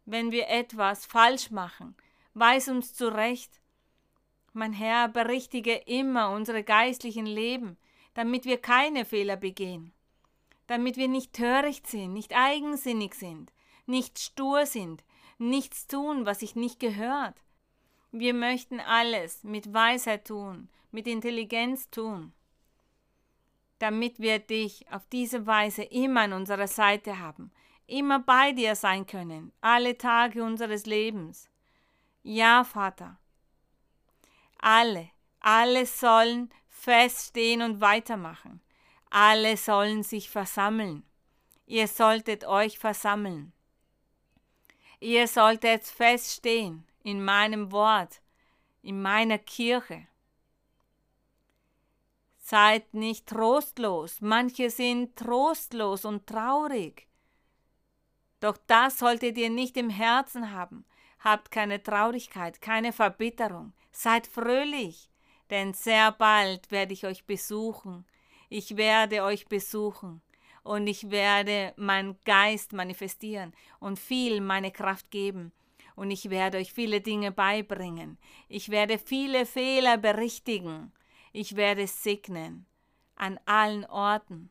[0.06, 1.96] Wenn wir etwas falsch machen,
[2.34, 3.62] weis uns zurecht.
[4.54, 7.78] Mein Herr, berichtige immer unsere geistlichen Leben,
[8.14, 9.94] damit wir keine Fehler begehen,
[10.72, 13.52] damit wir nicht töricht sind, nicht eigensinnig sind,
[13.86, 15.04] nicht stur sind,
[15.38, 17.42] nichts tun, was sich nicht gehört.
[18.12, 22.34] Wir möchten alles mit Weisheit tun, mit Intelligenz tun
[23.82, 27.52] damit wir dich auf diese Weise immer an unserer Seite haben,
[27.88, 31.50] immer bei dir sein können, alle Tage unseres Lebens.
[32.22, 33.18] Ja, Vater.
[34.60, 35.10] Alle,
[35.40, 38.62] alle sollen feststehen und weitermachen.
[39.12, 41.03] Alle sollen sich versammeln.
[41.66, 43.51] Ihr solltet euch versammeln.
[45.01, 48.22] Ihr solltet feststehen in meinem Wort,
[48.82, 50.07] in meiner Kirche.
[52.38, 54.22] Seid nicht trostlos.
[54.22, 57.07] Manche sind trostlos und traurig.
[58.39, 60.86] Doch das solltet ihr nicht im Herzen haben.
[61.20, 63.74] Habt keine Traurigkeit, keine Verbitterung.
[63.91, 65.09] Seid fröhlich,
[65.49, 68.05] denn sehr bald werde ich euch besuchen.
[68.54, 70.22] Ich werde euch besuchen
[70.64, 75.54] und ich werde meinen Geist manifestieren und viel meine Kraft geben.
[75.95, 78.18] Und ich werde euch viele Dinge beibringen.
[78.49, 80.91] Ich werde viele Fehler berichtigen.
[81.32, 82.66] Ich werde segnen
[83.16, 84.49] an allen Orten.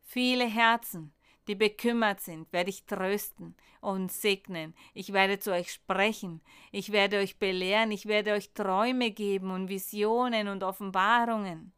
[0.00, 1.12] Viele Herzen,
[1.46, 4.74] die bekümmert sind, werde ich trösten und segnen.
[4.94, 6.40] Ich werde zu euch sprechen.
[6.70, 7.90] Ich werde euch belehren.
[7.90, 11.74] Ich werde euch Träume geben und Visionen und Offenbarungen.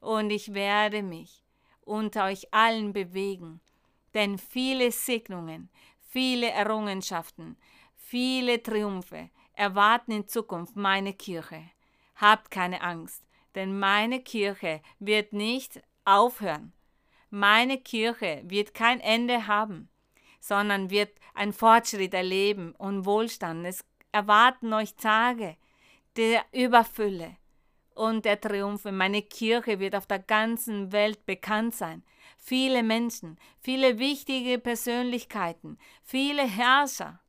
[0.00, 1.44] Und ich werde mich
[1.80, 3.60] unter euch allen bewegen.
[4.14, 5.70] Denn viele Segnungen,
[6.00, 7.56] viele Errungenschaften,
[7.96, 11.62] viele Triumphe erwarten in Zukunft meine Kirche.
[12.16, 13.24] Habt keine Angst,
[13.54, 16.72] denn meine Kirche wird nicht aufhören.
[17.30, 19.90] Meine Kirche wird kein Ende haben,
[20.40, 23.66] sondern wird ein Fortschritt erleben und Wohlstand.
[23.66, 25.56] Es erwarten euch Tage
[26.16, 27.36] der Überfülle
[27.98, 28.92] und der Triumphe.
[28.92, 32.04] Meine Kirche wird auf der ganzen Welt bekannt sein.
[32.36, 37.20] Viele Menschen, viele wichtige Persönlichkeiten, viele Herrscher,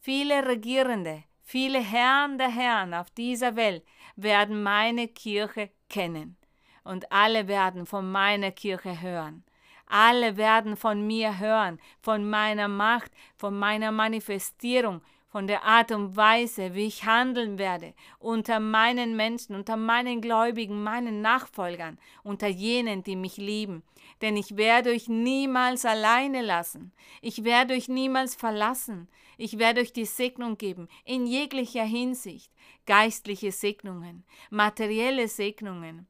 [0.00, 3.84] viele Regierende, viele Herren der Herren auf dieser Welt
[4.16, 6.36] werden meine Kirche kennen
[6.82, 9.44] und alle werden von meiner Kirche hören.
[9.86, 16.16] Alle werden von mir hören, von meiner Macht, von meiner Manifestierung, von der Art und
[16.16, 23.02] Weise, wie ich handeln werde, unter meinen Menschen, unter meinen Gläubigen, meinen Nachfolgern, unter jenen,
[23.02, 23.82] die mich lieben.
[24.22, 26.92] Denn ich werde euch niemals alleine lassen.
[27.20, 29.08] Ich werde euch niemals verlassen.
[29.36, 32.50] Ich werde euch die Segnung geben, in jeglicher Hinsicht.
[32.86, 36.08] Geistliche Segnungen, materielle Segnungen,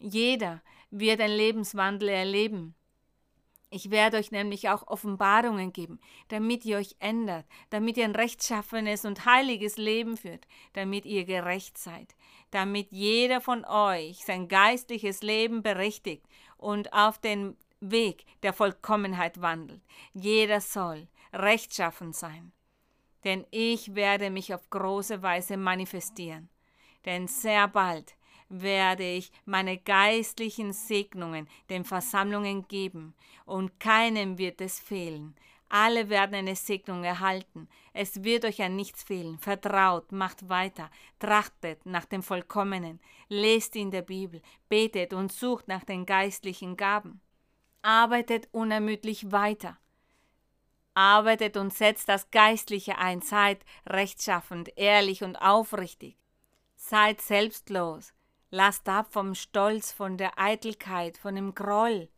[0.00, 2.74] jeder wird ein Lebenswandel erleben.
[3.72, 9.04] Ich werde euch nämlich auch Offenbarungen geben, damit ihr euch ändert, damit ihr ein rechtschaffenes
[9.04, 12.16] und heiliges Leben führt, damit ihr gerecht seid,
[12.50, 19.82] damit jeder von euch sein geistliches Leben berichtigt und auf den Weg der Vollkommenheit wandelt.
[20.14, 22.52] Jeder soll rechtschaffen sein.
[23.22, 26.48] Denn ich werde mich auf große Weise manifestieren.
[27.04, 28.16] Denn sehr bald
[28.50, 33.14] werde ich meine geistlichen Segnungen den Versammlungen geben,
[33.46, 35.34] und keinem wird es fehlen.
[35.72, 37.68] Alle werden eine Segnung erhalten.
[37.92, 39.38] Es wird euch an nichts fehlen.
[39.38, 40.90] Vertraut, macht weiter,
[41.20, 47.20] trachtet nach dem Vollkommenen, lest in der Bibel, betet und sucht nach den geistlichen Gaben.
[47.82, 49.78] Arbeitet unermüdlich weiter.
[50.94, 56.18] Arbeitet und setzt das Geistliche ein, seid rechtschaffend, ehrlich und aufrichtig.
[56.74, 58.12] Seid selbstlos,
[58.52, 62.08] Lasst ab vom Stolz, von der Eitelkeit, von dem Groll.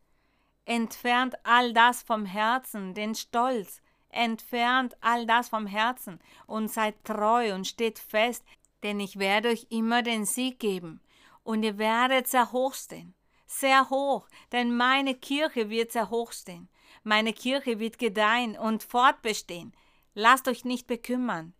[0.64, 3.83] Entfernt all das vom Herzen, den Stolz.
[4.09, 8.45] Entfernt all das vom Herzen und seid treu und steht fest,
[8.83, 11.01] denn ich werde euch immer den Sieg geben.
[11.45, 13.14] Und ihr werdet sehr hoch stehen.
[13.47, 16.68] Sehr hoch, denn meine Kirche wird sehr hoch stehen.
[17.03, 19.74] Meine Kirche wird gedeihen und fortbestehen.
[20.14, 21.53] Lasst euch nicht bekümmern.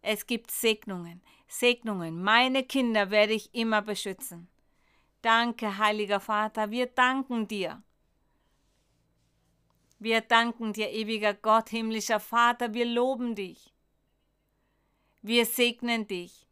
[0.00, 1.22] Es gibt Segnungen.
[1.46, 2.22] Segnungen.
[2.22, 4.48] Meine Kinder werde ich immer beschützen.
[5.22, 7.82] Danke, heiliger Vater, wir danken dir.
[9.98, 13.72] Wir danken dir, ewiger Gott, himmlischer Vater, wir loben dich.
[15.22, 16.46] Wir segnen dich.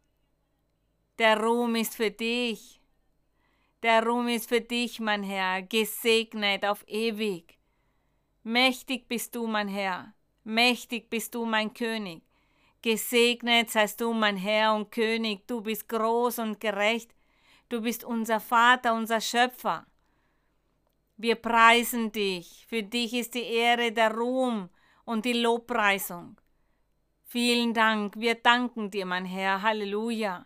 [1.19, 2.81] Der Ruhm ist für dich.
[3.83, 7.59] Der Ruhm ist für dich, mein Herr, gesegnet auf ewig.
[8.43, 12.23] Mächtig bist du, mein Herr, mächtig bist du, mein König.
[12.85, 17.15] Gesegnet seist du, mein Herr und König, du bist groß und gerecht,
[17.67, 19.87] du bist unser Vater, unser Schöpfer.
[21.17, 24.69] Wir preisen dich, für dich ist die Ehre, der Ruhm
[25.03, 26.39] und die Lobpreisung.
[27.23, 30.45] Vielen Dank, wir danken dir, mein Herr, Halleluja.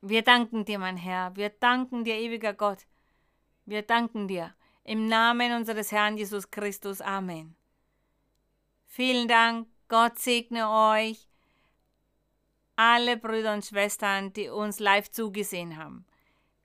[0.00, 1.34] Wir danken dir, mein Herr.
[1.36, 2.86] Wir danken dir, ewiger Gott.
[3.64, 4.54] Wir danken dir.
[4.84, 7.00] Im Namen unseres Herrn Jesus Christus.
[7.00, 7.56] Amen.
[8.86, 9.68] Vielen Dank.
[9.88, 11.28] Gott segne euch.
[12.76, 16.06] Alle Brüder und Schwestern, die uns live zugesehen haben.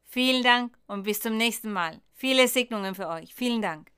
[0.06, 2.02] Vielen Dank und bis zum nächsten Mal.
[2.14, 3.34] Viele Segnungen für euch.
[3.34, 3.93] Vielen Dank.